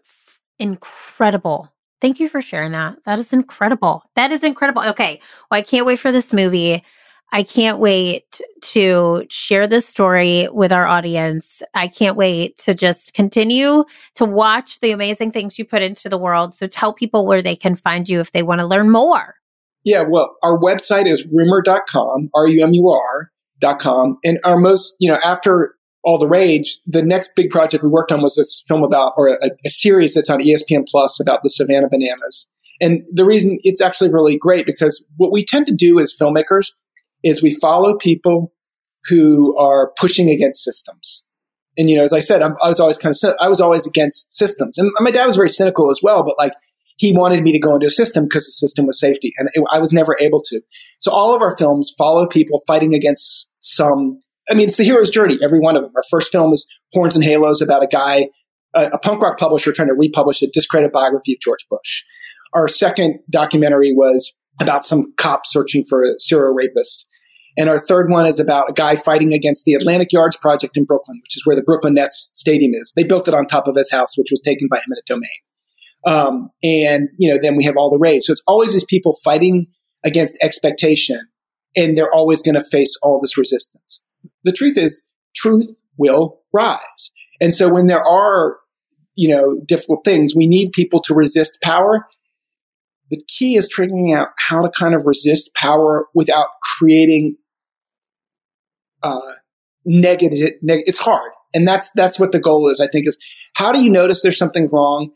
incredible. 0.59 1.72
Thank 2.00 2.20
you 2.20 2.28
for 2.28 2.40
sharing 2.40 2.72
that. 2.72 2.96
That 3.04 3.18
is 3.18 3.32
incredible. 3.32 4.02
That 4.16 4.32
is 4.32 4.42
incredible. 4.42 4.82
Okay. 4.82 5.20
Well, 5.50 5.58
I 5.58 5.62
can't 5.62 5.86
wait 5.86 5.98
for 5.98 6.12
this 6.12 6.32
movie. 6.32 6.82
I 7.32 7.44
can't 7.44 7.78
wait 7.78 8.40
to 8.62 9.24
share 9.30 9.68
this 9.68 9.86
story 9.86 10.48
with 10.50 10.72
our 10.72 10.86
audience. 10.86 11.62
I 11.74 11.86
can't 11.86 12.16
wait 12.16 12.58
to 12.58 12.74
just 12.74 13.14
continue 13.14 13.84
to 14.16 14.24
watch 14.24 14.80
the 14.80 14.90
amazing 14.90 15.30
things 15.30 15.56
you 15.58 15.64
put 15.64 15.82
into 15.82 16.08
the 16.08 16.18
world. 16.18 16.54
So 16.54 16.66
tell 16.66 16.92
people 16.92 17.26
where 17.26 17.42
they 17.42 17.54
can 17.54 17.76
find 17.76 18.08
you 18.08 18.18
if 18.18 18.32
they 18.32 18.42
want 18.42 18.58
to 18.60 18.66
learn 18.66 18.90
more. 18.90 19.36
Yeah, 19.84 20.02
well, 20.08 20.36
our 20.42 20.58
website 20.58 21.06
is 21.06 21.24
rumur.com, 21.26 22.30
R-U-M-U-R.com. 22.34 24.18
And 24.24 24.38
our 24.44 24.58
most, 24.58 24.96
you 24.98 25.10
know, 25.10 25.18
after 25.24 25.74
all 26.02 26.18
the 26.18 26.28
rage, 26.28 26.78
the 26.86 27.02
next 27.02 27.32
big 27.36 27.50
project 27.50 27.82
we 27.82 27.90
worked 27.90 28.12
on 28.12 28.22
was 28.22 28.34
this 28.36 28.62
film 28.66 28.82
about, 28.82 29.12
or 29.16 29.28
a, 29.28 29.50
a 29.64 29.70
series 29.70 30.14
that's 30.14 30.30
on 30.30 30.40
ESPN 30.40 30.84
Plus 30.88 31.20
about 31.20 31.42
the 31.42 31.50
Savannah 31.50 31.88
Bananas. 31.90 32.48
And 32.80 33.02
the 33.12 33.26
reason 33.26 33.58
it's 33.60 33.80
actually 33.80 34.10
really 34.10 34.38
great 34.38 34.64
because 34.64 35.04
what 35.18 35.32
we 35.32 35.44
tend 35.44 35.66
to 35.66 35.74
do 35.74 36.00
as 36.00 36.16
filmmakers 36.18 36.68
is 37.22 37.42
we 37.42 37.50
follow 37.50 37.96
people 37.96 38.52
who 39.06 39.56
are 39.58 39.92
pushing 39.98 40.30
against 40.30 40.64
systems. 40.64 41.26
And 41.76 41.88
you 41.88 41.96
know, 41.96 42.04
as 42.04 42.12
I 42.12 42.20
said, 42.20 42.42
I'm, 42.42 42.56
i 42.62 42.68
was 42.68 42.80
always 42.80 42.98
kind 42.98 43.14
of 43.14 43.34
I 43.40 43.48
was 43.48 43.60
always 43.60 43.86
against 43.86 44.32
systems, 44.32 44.76
and 44.76 44.90
my 44.98 45.10
dad 45.10 45.26
was 45.26 45.36
very 45.36 45.48
cynical 45.48 45.90
as 45.90 46.00
well. 46.02 46.22
But 46.24 46.36
like, 46.38 46.52
he 46.96 47.12
wanted 47.12 47.42
me 47.42 47.52
to 47.52 47.58
go 47.58 47.74
into 47.74 47.86
a 47.86 47.90
system 47.90 48.24
because 48.24 48.44
the 48.44 48.52
system 48.52 48.86
was 48.86 48.98
safety, 48.98 49.32
and 49.38 49.48
it, 49.54 49.62
I 49.70 49.78
was 49.78 49.92
never 49.92 50.16
able 50.20 50.42
to. 50.46 50.60
So 50.98 51.12
all 51.12 51.34
of 51.34 51.42
our 51.42 51.56
films 51.56 51.94
follow 51.96 52.26
people 52.26 52.60
fighting 52.66 52.94
against 52.94 53.50
some. 53.60 54.20
I 54.48 54.55
mean, 54.55 54.66
it's 54.68 54.76
the 54.76 54.85
hero's 54.85 55.11
journey. 55.11 55.38
Every 55.42 55.61
one 55.61 55.76
of 55.76 55.83
them. 55.83 55.92
Our 55.94 56.03
first 56.11 56.33
film 56.33 56.53
is 56.53 56.66
Horns 56.92 57.14
and 57.14 57.24
Halos 57.24 57.61
about 57.61 57.83
a 57.83 57.87
guy, 57.87 58.29
a, 58.74 58.87
a 58.92 58.98
punk 58.98 59.22
rock 59.22 59.38
publisher 59.38 59.72
trying 59.72 59.88
to 59.88 59.94
republish 59.94 60.42
a 60.42 60.46
discredited 60.48 60.92
biography 60.92 61.35
of 61.35 61.40
George 61.40 61.66
Bush. 61.70 62.05
Our 62.53 62.66
second 62.68 63.20
documentary 63.31 63.92
was 63.92 64.35
about 64.61 64.85
some 64.85 65.12
cop 65.16 65.46
searching 65.46 65.85
for 65.88 66.03
a 66.03 66.18
serial 66.18 66.53
rapist. 66.53 67.07
And 67.57 67.68
our 67.68 67.79
third 67.79 68.11
one 68.11 68.26
is 68.26 68.38
about 68.38 68.70
a 68.70 68.72
guy 68.72 68.96
fighting 68.96 69.33
against 69.33 69.64
the 69.64 69.74
Atlantic 69.74 70.12
Yards 70.12 70.37
project 70.37 70.76
in 70.76 70.85
Brooklyn, 70.85 71.18
which 71.22 71.37
is 71.37 71.44
where 71.44 71.57
the 71.57 71.62
Brooklyn 71.62 71.94
Nets 71.94 72.31
stadium 72.33 72.72
is. 72.74 72.92
They 72.94 73.05
built 73.05 73.29
it 73.29 73.35
on 73.35 73.46
top 73.46 73.66
of 73.66 73.76
his 73.76 73.90
house, 73.90 74.16
which 74.16 74.29
was 74.31 74.40
taken 74.40 74.68
by 74.70 74.79
eminent 74.79 75.07
domain. 75.07 75.31
Um, 76.07 76.50
and, 76.62 77.09
you 77.18 77.31
know, 77.31 77.38
then 77.40 77.57
we 77.57 77.64
have 77.64 77.76
all 77.76 77.90
the 77.90 77.98
rage. 77.98 78.24
So 78.24 78.33
it's 78.33 78.42
always 78.46 78.72
these 78.72 78.85
people 78.85 79.14
fighting 79.22 79.66
against 80.05 80.38
expectation, 80.42 81.20
and 81.76 81.98
they're 81.98 82.12
always 82.12 82.40
going 82.40 82.55
to 82.55 82.64
face 82.64 82.96
all 83.03 83.20
this 83.20 83.37
resistance. 83.37 84.07
The 84.44 84.53
truth 84.53 84.79
is, 84.79 85.03
truth 85.37 85.68
will 85.96 86.40
rise. 86.53 87.12
And 87.40 87.55
so 87.55 87.68
when 87.68 87.87
there 87.87 88.05
are, 88.05 88.59
you 89.14 89.29
know, 89.29 89.61
difficult 89.66 90.05
things, 90.05 90.35
we 90.35 90.46
need 90.46 90.72
people 90.72 91.00
to 91.03 91.14
resist 91.14 91.59
power 91.62 92.07
the 93.11 93.22
key 93.26 93.57
is 93.57 93.68
figuring 93.72 94.12
out 94.12 94.29
how 94.38 94.62
to 94.62 94.70
kind 94.70 94.94
of 94.94 95.07
resist 95.07 95.53
power 95.55 96.07
without 96.14 96.46
creating 96.62 97.37
uh, 99.03 99.33
negative. 99.85 100.53
Neg- 100.62 100.85
it's 100.87 100.98
hard, 100.98 101.33
and 101.53 101.66
that's 101.66 101.90
that's 101.92 102.18
what 102.18 102.33
the 102.33 102.38
goal 102.38 102.68
is. 102.70 102.81
I 102.81 102.87
think 102.87 103.07
is 103.09 103.18
how 103.55 103.72
do 103.72 103.83
you 103.83 103.90
notice 103.90 104.22
there's 104.22 104.38
something 104.38 104.68
wrong, 104.72 105.11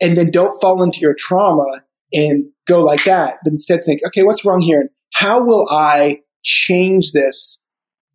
and 0.00 0.16
then 0.16 0.30
don't 0.30 0.60
fall 0.60 0.82
into 0.82 1.00
your 1.00 1.14
trauma 1.18 1.80
and 2.12 2.44
go 2.66 2.82
like 2.82 3.04
that, 3.04 3.34
but 3.42 3.50
instead 3.50 3.82
think, 3.84 4.00
okay, 4.06 4.22
what's 4.22 4.44
wrong 4.44 4.60
here, 4.60 4.80
and 4.80 4.90
how 5.12 5.44
will 5.44 5.66
I 5.68 6.20
change 6.42 7.10
this? 7.12 7.62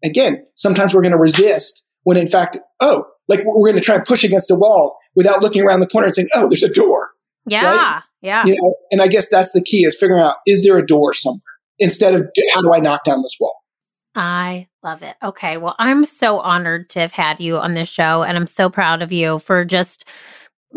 Again, 0.04 0.46
sometimes 0.56 0.94
we're 0.94 1.02
going 1.02 1.12
to 1.12 1.18
resist 1.18 1.84
when 2.04 2.18
in 2.18 2.28
fact, 2.28 2.58
oh, 2.80 3.06
like 3.28 3.42
we're 3.46 3.70
going 3.70 3.80
to 3.80 3.86
try 3.86 3.96
and 3.96 4.06
push 4.06 4.24
against 4.24 4.52
a 4.52 4.56
wall 4.56 4.98
without 5.16 5.42
looking 5.42 5.64
around 5.64 5.80
the 5.80 5.88
corner 5.88 6.08
and 6.08 6.16
saying, 6.16 6.30
oh, 6.34 6.48
there's 6.50 6.64
a 6.64 6.70
door. 6.70 7.10
Yeah. 7.46 7.66
Right? 7.66 8.02
Yeah. 8.22 8.44
You 8.46 8.56
know, 8.56 8.74
and 8.92 9.02
I 9.02 9.08
guess 9.08 9.30
that's 9.30 9.54
the 9.54 9.62
key 9.62 9.86
is 9.86 9.98
figuring 10.00 10.22
out 10.22 10.36
is 10.46 10.64
there 10.64 10.78
a 10.78 10.86
door 10.86 11.14
somewhere 11.14 11.42
instead 11.80 12.14
of 12.14 12.28
how 12.54 12.62
do 12.62 12.72
I 12.74 12.80
knock 12.80 13.04
down 13.04 13.22
this 13.24 13.38
wall? 13.40 13.56
I 14.14 14.68
love 14.84 15.04
it. 15.04 15.16
Okay. 15.24 15.58
Well, 15.58 15.76
I'm 15.80 16.04
so 16.04 16.40
honored 16.40 16.90
to 16.92 17.00
have 17.00 17.14
had 17.14 17.40
you 17.40 17.58
on 17.58 17.74
this 17.74 17.90
show 17.90 18.24
and 18.24 18.38
I'm 18.38 18.48
so 18.48 18.70
proud 18.70 19.02
of 19.02 19.12
you 19.12 19.40
for 19.40 19.66
just 19.66 20.06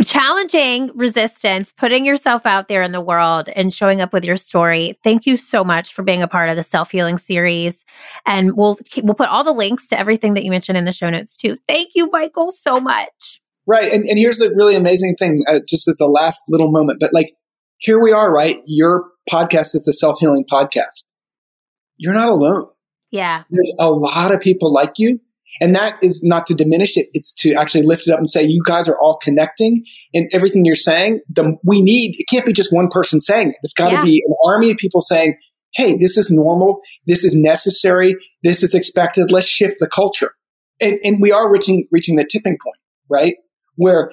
challenging 0.02 0.90
resistance, 0.94 1.72
putting 1.72 2.04
yourself 2.04 2.46
out 2.46 2.68
there 2.68 2.82
in 2.82 2.92
the 2.92 3.00
world 3.00 3.48
and 3.54 3.72
showing 3.72 4.00
up 4.00 4.12
with 4.12 4.24
your 4.24 4.36
story. 4.36 4.98
Thank 5.04 5.26
you 5.26 5.36
so 5.36 5.62
much 5.62 5.94
for 5.94 6.02
being 6.02 6.22
a 6.22 6.28
part 6.28 6.48
of 6.48 6.56
the 6.56 6.62
self-healing 6.62 7.18
series. 7.18 7.84
And 8.26 8.56
we'll 8.56 8.78
we'll 9.02 9.14
put 9.14 9.28
all 9.28 9.44
the 9.44 9.52
links 9.52 9.86
to 9.88 9.98
everything 9.98 10.34
that 10.34 10.44
you 10.44 10.50
mentioned 10.50 10.78
in 10.78 10.84
the 10.84 10.92
show 10.92 11.10
notes 11.10 11.36
too. 11.36 11.58
Thank 11.68 11.90
you, 11.94 12.10
Michael, 12.10 12.50
so 12.52 12.80
much. 12.80 13.40
Right. 13.66 13.90
And, 13.90 14.04
and 14.06 14.18
here's 14.18 14.38
the 14.38 14.50
really 14.54 14.76
amazing 14.76 15.16
thing, 15.18 15.42
uh, 15.48 15.60
just 15.66 15.88
as 15.88 15.96
the 15.96 16.06
last 16.06 16.44
little 16.48 16.70
moment, 16.70 17.00
but 17.00 17.12
like, 17.14 17.32
here 17.78 18.00
we 18.00 18.12
are, 18.12 18.32
right? 18.32 18.56
Your 18.66 19.04
podcast 19.30 19.74
is 19.74 19.84
the 19.84 19.92
self 19.92 20.18
healing 20.20 20.44
podcast. 20.50 21.04
You're 21.96 22.14
not 22.14 22.28
alone. 22.28 22.66
Yeah. 23.10 23.44
There's 23.48 23.72
a 23.78 23.90
lot 23.90 24.34
of 24.34 24.40
people 24.40 24.72
like 24.72 24.94
you. 24.98 25.20
And 25.60 25.74
that 25.74 25.98
is 26.02 26.22
not 26.24 26.46
to 26.46 26.54
diminish 26.54 26.96
it. 26.96 27.08
It's 27.12 27.32
to 27.34 27.54
actually 27.54 27.86
lift 27.86 28.08
it 28.08 28.12
up 28.12 28.18
and 28.18 28.28
say, 28.28 28.42
you 28.42 28.62
guys 28.64 28.88
are 28.88 28.98
all 28.98 29.16
connecting 29.16 29.84
and 30.12 30.28
everything 30.32 30.64
you're 30.64 30.74
saying. 30.74 31.20
The, 31.28 31.56
we 31.64 31.82
need, 31.82 32.16
it 32.18 32.26
can't 32.28 32.46
be 32.46 32.52
just 32.52 32.72
one 32.72 32.88
person 32.88 33.20
saying 33.20 33.50
it. 33.50 33.56
It's 33.62 33.74
got 33.74 33.90
to 33.90 33.96
yeah. 33.96 34.04
be 34.04 34.22
an 34.26 34.34
army 34.44 34.70
of 34.70 34.76
people 34.76 35.00
saying, 35.00 35.36
Hey, 35.74 35.96
this 35.96 36.16
is 36.16 36.30
normal. 36.30 36.80
This 37.06 37.24
is 37.24 37.34
necessary. 37.34 38.14
This 38.44 38.62
is 38.62 38.74
expected. 38.74 39.32
Let's 39.32 39.48
shift 39.48 39.76
the 39.80 39.88
culture. 39.88 40.32
And, 40.80 40.98
and 41.02 41.20
we 41.20 41.32
are 41.32 41.50
reaching, 41.50 41.88
reaching 41.90 42.14
the 42.14 42.24
tipping 42.24 42.58
point, 42.62 42.76
right? 43.08 43.34
where 43.76 44.10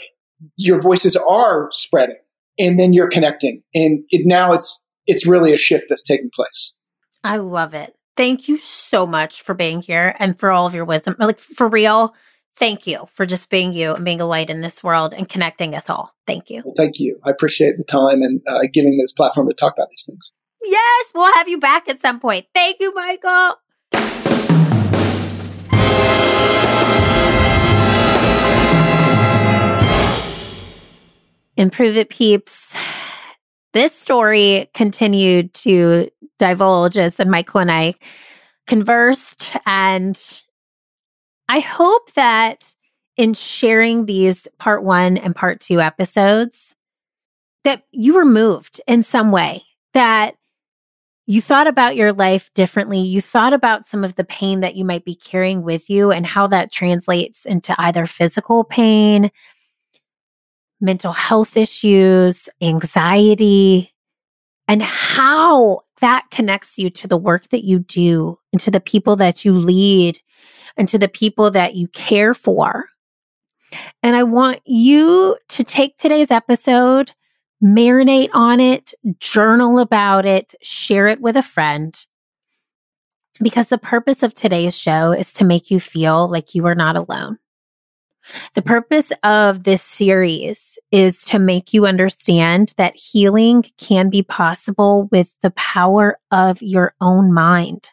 your 0.57 0.81
voices 0.81 1.15
are 1.15 1.69
spreading 1.71 2.17
and 2.59 2.79
then 2.79 2.93
you're 2.93 3.07
connecting. 3.07 3.63
And 3.73 4.03
it, 4.09 4.21
now 4.25 4.53
it's, 4.53 4.83
it's 5.05 5.27
really 5.27 5.53
a 5.53 5.57
shift 5.57 5.85
that's 5.89 6.03
taking 6.03 6.31
place. 6.33 6.75
I 7.23 7.37
love 7.37 7.73
it. 7.73 7.95
Thank 8.17 8.47
you 8.47 8.57
so 8.57 9.07
much 9.07 9.41
for 9.41 9.53
being 9.53 9.81
here 9.81 10.15
and 10.19 10.37
for 10.37 10.51
all 10.51 10.67
of 10.67 10.75
your 10.75 10.85
wisdom. 10.85 11.15
Like 11.17 11.39
for 11.39 11.67
real, 11.67 12.13
thank 12.57 12.85
you 12.85 13.07
for 13.13 13.25
just 13.25 13.49
being 13.49 13.71
you 13.71 13.93
and 13.93 14.03
being 14.03 14.19
a 14.19 14.25
light 14.25 14.49
in 14.49 14.61
this 14.61 14.83
world 14.83 15.13
and 15.13 15.27
connecting 15.29 15.75
us 15.75 15.89
all. 15.89 16.13
Thank 16.27 16.49
you. 16.49 16.61
Well, 16.65 16.73
thank 16.75 16.99
you. 16.99 17.19
I 17.25 17.29
appreciate 17.29 17.77
the 17.77 17.85
time 17.85 18.21
and 18.21 18.41
uh, 18.47 18.59
giving 18.71 18.91
me 18.91 18.99
this 19.01 19.13
platform 19.13 19.47
to 19.47 19.53
talk 19.53 19.73
about 19.73 19.87
these 19.89 20.05
things. 20.05 20.31
Yes, 20.63 21.05
we'll 21.15 21.33
have 21.33 21.47
you 21.47 21.59
back 21.59 21.87
at 21.87 22.01
some 22.01 22.19
point. 22.19 22.47
Thank 22.53 22.77
you, 22.79 22.93
Michael. 22.93 23.55
Improve 31.57 31.97
It 31.97 32.09
Peeps. 32.09 32.73
This 33.73 33.93
story 33.93 34.69
continued 34.73 35.53
to 35.55 36.09
divulge 36.39 36.97
as 36.97 37.19
Michael 37.19 37.61
and 37.61 37.71
I 37.71 37.93
conversed. 38.67 39.55
And 39.65 40.21
I 41.47 41.59
hope 41.59 42.13
that 42.13 42.65
in 43.17 43.33
sharing 43.33 44.05
these 44.05 44.47
part 44.57 44.83
one 44.83 45.17
and 45.17 45.35
part 45.35 45.59
two 45.59 45.79
episodes, 45.79 46.75
that 47.63 47.83
you 47.91 48.13
were 48.13 48.25
moved 48.25 48.81
in 48.87 49.03
some 49.03 49.31
way, 49.31 49.63
that 49.93 50.35
you 51.27 51.41
thought 51.41 51.67
about 51.67 51.95
your 51.95 52.11
life 52.11 52.49
differently. 52.55 52.99
You 52.99 53.21
thought 53.21 53.53
about 53.53 53.87
some 53.87 54.03
of 54.03 54.15
the 54.15 54.23
pain 54.23 54.61
that 54.61 54.75
you 54.75 54.83
might 54.83 55.05
be 55.05 55.15
carrying 55.15 55.61
with 55.61 55.89
you 55.89 56.11
and 56.11 56.25
how 56.25 56.47
that 56.47 56.71
translates 56.71 57.45
into 57.45 57.75
either 57.77 58.05
physical 58.05 58.63
pain, 58.63 59.31
mental 60.81 61.13
health 61.13 61.55
issues, 61.55 62.49
anxiety, 62.61 63.93
and 64.67 64.81
how 64.81 65.81
that 66.01 66.25
connects 66.31 66.77
you 66.77 66.89
to 66.89 67.07
the 67.07 67.17
work 67.17 67.49
that 67.49 67.63
you 67.63 67.79
do 67.79 68.35
and 68.51 68.59
to 68.61 68.71
the 68.71 68.79
people 68.79 69.15
that 69.17 69.45
you 69.45 69.53
lead 69.53 70.19
and 70.77 70.89
to 70.89 70.97
the 70.97 71.07
people 71.07 71.51
that 71.51 71.75
you 71.75 71.87
care 71.89 72.33
for. 72.33 72.85
And 74.03 74.15
I 74.15 74.23
want 74.23 74.61
you 74.65 75.37
to 75.49 75.63
take 75.63 75.97
today's 75.97 76.31
episode, 76.31 77.11
marinate 77.63 78.29
on 78.33 78.59
it, 78.59 78.93
journal 79.19 79.79
about 79.79 80.25
it, 80.25 80.55
share 80.61 81.07
it 81.07 81.21
with 81.21 81.37
a 81.37 81.43
friend. 81.43 81.95
Because 83.41 83.69
the 83.69 83.77
purpose 83.77 84.23
of 84.23 84.33
today's 84.33 84.77
show 84.77 85.11
is 85.11 85.31
to 85.33 85.45
make 85.45 85.71
you 85.71 85.79
feel 85.79 86.29
like 86.29 86.53
you 86.53 86.65
are 86.65 86.75
not 86.75 86.95
alone. 86.95 87.37
The 88.53 88.61
purpose 88.61 89.11
of 89.23 89.63
this 89.63 89.81
series 89.81 90.77
is 90.91 91.23
to 91.25 91.39
make 91.39 91.73
you 91.73 91.85
understand 91.85 92.73
that 92.77 92.95
healing 92.95 93.63
can 93.77 94.09
be 94.09 94.23
possible 94.23 95.09
with 95.11 95.29
the 95.41 95.51
power 95.51 96.17
of 96.31 96.61
your 96.61 96.93
own 97.01 97.33
mind. 97.33 97.89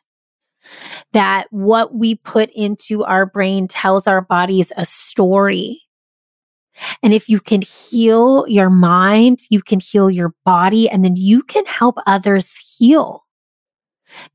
That 1.12 1.46
what 1.50 1.94
we 1.94 2.16
put 2.16 2.50
into 2.50 3.04
our 3.04 3.24
brain 3.24 3.68
tells 3.68 4.06
our 4.06 4.20
bodies 4.20 4.72
a 4.76 4.84
story. 4.84 5.82
And 7.02 7.12
if 7.12 7.28
you 7.28 7.40
can 7.40 7.62
heal 7.62 8.44
your 8.48 8.70
mind, 8.70 9.40
you 9.50 9.62
can 9.62 9.80
heal 9.80 10.10
your 10.10 10.34
body, 10.44 10.88
and 10.88 11.04
then 11.04 11.16
you 11.16 11.42
can 11.42 11.64
help 11.66 11.96
others 12.06 12.48
heal. 12.76 13.24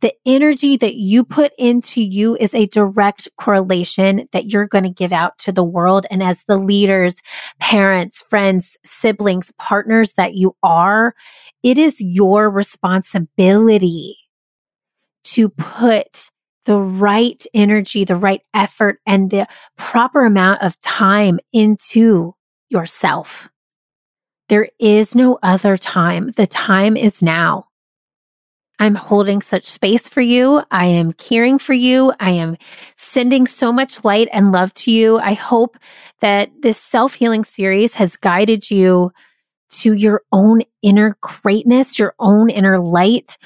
The 0.01 0.13
energy 0.25 0.77
that 0.77 0.95
you 0.95 1.23
put 1.23 1.53
into 1.57 2.01
you 2.01 2.37
is 2.39 2.53
a 2.53 2.67
direct 2.67 3.27
correlation 3.37 4.27
that 4.31 4.45
you're 4.45 4.67
going 4.67 4.83
to 4.83 4.89
give 4.89 5.13
out 5.13 5.37
to 5.39 5.51
the 5.51 5.63
world. 5.63 6.05
And 6.11 6.21
as 6.21 6.39
the 6.47 6.57
leaders, 6.57 7.15
parents, 7.59 8.23
friends, 8.29 8.77
siblings, 8.85 9.51
partners 9.57 10.13
that 10.13 10.35
you 10.35 10.55
are, 10.63 11.15
it 11.63 11.77
is 11.77 11.99
your 11.99 12.49
responsibility 12.49 14.17
to 15.23 15.49
put 15.49 16.29
the 16.65 16.79
right 16.79 17.45
energy, 17.53 18.05
the 18.05 18.15
right 18.15 18.41
effort, 18.53 18.99
and 19.05 19.29
the 19.29 19.47
proper 19.77 20.25
amount 20.25 20.61
of 20.61 20.79
time 20.81 21.39
into 21.51 22.31
yourself. 22.69 23.49
There 24.49 24.69
is 24.79 25.15
no 25.15 25.39
other 25.41 25.77
time. 25.77 26.31
The 26.35 26.47
time 26.47 26.95
is 26.97 27.21
now. 27.21 27.65
I'm 28.79 28.95
holding 28.95 29.41
such 29.41 29.65
space 29.65 30.07
for 30.07 30.21
you. 30.21 30.61
I 30.71 30.87
am 30.87 31.13
caring 31.13 31.59
for 31.59 31.73
you. 31.73 32.11
I 32.19 32.31
am 32.31 32.57
sending 32.95 33.47
so 33.47 33.71
much 33.71 34.03
light 34.03 34.27
and 34.33 34.51
love 34.51 34.73
to 34.75 34.91
you. 34.91 35.17
I 35.17 35.33
hope 35.33 35.77
that 36.21 36.49
this 36.61 36.79
self 36.79 37.13
healing 37.13 37.43
series 37.43 37.93
has 37.95 38.17
guided 38.17 38.69
you 38.69 39.11
to 39.69 39.93
your 39.93 40.21
own 40.31 40.61
inner 40.81 41.17
greatness, 41.21 41.99
your 41.99 42.15
own 42.19 42.49
inner 42.49 42.79
light. 42.79 43.37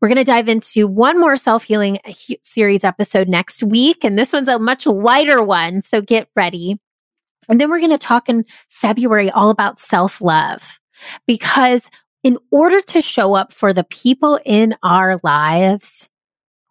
We're 0.00 0.08
going 0.08 0.16
to 0.16 0.24
dive 0.24 0.48
into 0.48 0.86
one 0.86 1.20
more 1.20 1.36
self 1.36 1.64
healing 1.64 1.98
uh, 2.04 2.12
series 2.42 2.84
episode 2.84 3.28
next 3.28 3.62
week. 3.62 4.02
And 4.02 4.18
this 4.18 4.32
one's 4.32 4.48
a 4.48 4.58
much 4.58 4.86
lighter 4.86 5.42
one. 5.42 5.82
So 5.82 6.00
get 6.00 6.28
ready. 6.34 6.78
And 7.48 7.60
then 7.60 7.70
we're 7.70 7.80
going 7.80 7.90
to 7.90 7.98
talk 7.98 8.28
in 8.28 8.44
February 8.68 9.30
all 9.30 9.50
about 9.50 9.78
self 9.78 10.20
love 10.20 10.80
because 11.26 11.90
in 12.22 12.38
order 12.50 12.80
to 12.82 13.00
show 13.00 13.34
up 13.34 13.52
for 13.52 13.72
the 13.72 13.84
people 13.84 14.38
in 14.44 14.74
our 14.82 15.20
lives, 15.22 16.08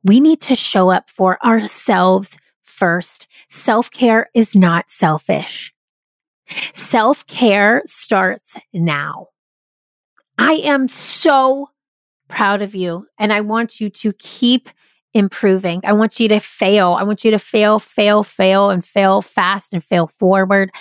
we 0.04 0.20
need 0.20 0.42
to 0.42 0.56
show 0.56 0.90
up 0.90 1.10
for 1.10 1.44
ourselves 1.46 2.38
first. 2.62 3.28
Self 3.50 3.92
care 3.92 4.30
is 4.34 4.56
not 4.56 4.90
selfish. 4.90 5.74
Self 6.74 7.26
care 7.28 7.84
starts 7.86 8.58
now. 8.74 9.28
I 10.38 10.54
am 10.54 10.88
so 10.88 11.70
proud 12.28 12.62
of 12.62 12.76
you 12.76 13.06
and 13.18 13.34
I 13.34 13.42
want 13.42 13.82
you 13.82 13.90
to 13.90 14.14
keep 14.14 14.70
improving. 15.14 15.82
I 15.84 15.94
want 15.94 16.20
you 16.20 16.28
to 16.30 16.40
fail. 16.40 16.94
I 16.94 17.04
want 17.04 17.26
you 17.26 17.32
to 17.32 17.40
fail, 17.40 17.80
fail, 17.80 18.24
fail, 18.24 18.70
and 18.70 18.86
fail 18.86 19.22
fast 19.22 19.74
and 19.74 19.84
fail 19.84 20.08
forward. 20.08 20.72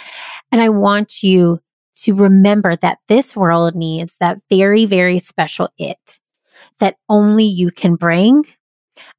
And 0.53 0.61
I 0.61 0.69
want 0.69 1.23
you 1.23 1.59
to 2.03 2.15
remember 2.15 2.77
that 2.77 2.99
this 3.09 3.37
world 3.37 3.75
needs 3.75 4.17
that 4.21 4.39
very, 4.51 4.85
very 4.87 5.19
special 5.19 5.69
it 5.79 6.21
that 6.81 6.97
only 7.09 7.45
you 7.45 7.71
can 7.71 7.95
bring. 7.97 8.45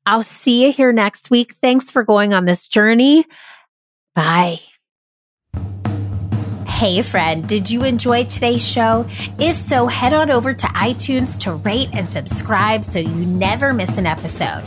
I'll 0.05 0.23
see 0.23 0.65
you 0.65 0.71
here 0.71 0.91
next 0.91 1.29
week. 1.29 1.55
Thanks 1.61 1.91
for 1.91 2.03
going 2.03 2.33
on 2.33 2.45
this 2.45 2.67
journey. 2.67 3.25
Bye. 4.15 4.59
Hey, 6.67 7.01
friend, 7.01 7.47
did 7.47 7.69
you 7.69 7.83
enjoy 7.83 8.23
today's 8.23 8.65
show? 8.65 9.05
If 9.37 9.57
so, 9.57 9.87
head 9.87 10.13
on 10.13 10.31
over 10.31 10.53
to 10.53 10.67
iTunes 10.67 11.37
to 11.39 11.53
rate 11.53 11.89
and 11.91 12.07
subscribe 12.07 12.85
so 12.85 12.99
you 12.99 13.25
never 13.25 13.73
miss 13.73 13.97
an 13.97 14.05
episode. 14.05 14.63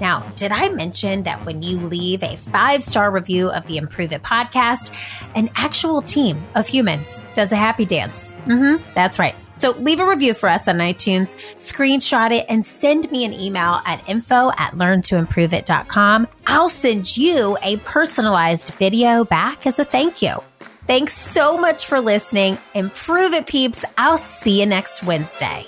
Now, 0.00 0.20
did 0.36 0.52
I 0.52 0.68
mention 0.70 1.22
that 1.24 1.44
when 1.44 1.62
you 1.62 1.78
leave 1.78 2.22
a 2.22 2.36
five 2.36 2.82
star 2.82 3.10
review 3.10 3.50
of 3.50 3.66
the 3.66 3.76
Improve 3.76 4.12
It 4.12 4.22
podcast, 4.22 4.92
an 5.34 5.50
actual 5.54 6.02
team 6.02 6.42
of 6.54 6.66
humans 6.66 7.22
does 7.34 7.52
a 7.52 7.56
happy 7.56 7.84
dance? 7.84 8.32
Mm-hmm, 8.46 8.82
that's 8.94 9.18
right. 9.18 9.34
So 9.54 9.70
leave 9.70 10.00
a 10.00 10.06
review 10.06 10.34
for 10.34 10.48
us 10.48 10.66
on 10.66 10.78
iTunes, 10.78 11.36
screenshot 11.54 12.32
it, 12.32 12.46
and 12.48 12.66
send 12.66 13.10
me 13.10 13.24
an 13.24 13.32
email 13.32 13.80
at 13.86 14.06
info 14.08 14.50
at 14.50 14.72
learntoimproveit.com. 14.72 16.28
I'll 16.46 16.68
send 16.68 17.16
you 17.16 17.56
a 17.62 17.76
personalized 17.78 18.74
video 18.74 19.24
back 19.24 19.66
as 19.66 19.78
a 19.78 19.84
thank 19.84 20.22
you. 20.22 20.42
Thanks 20.86 21.14
so 21.14 21.56
much 21.56 21.86
for 21.86 22.00
listening. 22.00 22.58
Improve 22.74 23.32
it, 23.32 23.46
peeps. 23.46 23.84
I'll 23.96 24.18
see 24.18 24.60
you 24.60 24.66
next 24.66 25.02
Wednesday. 25.02 25.64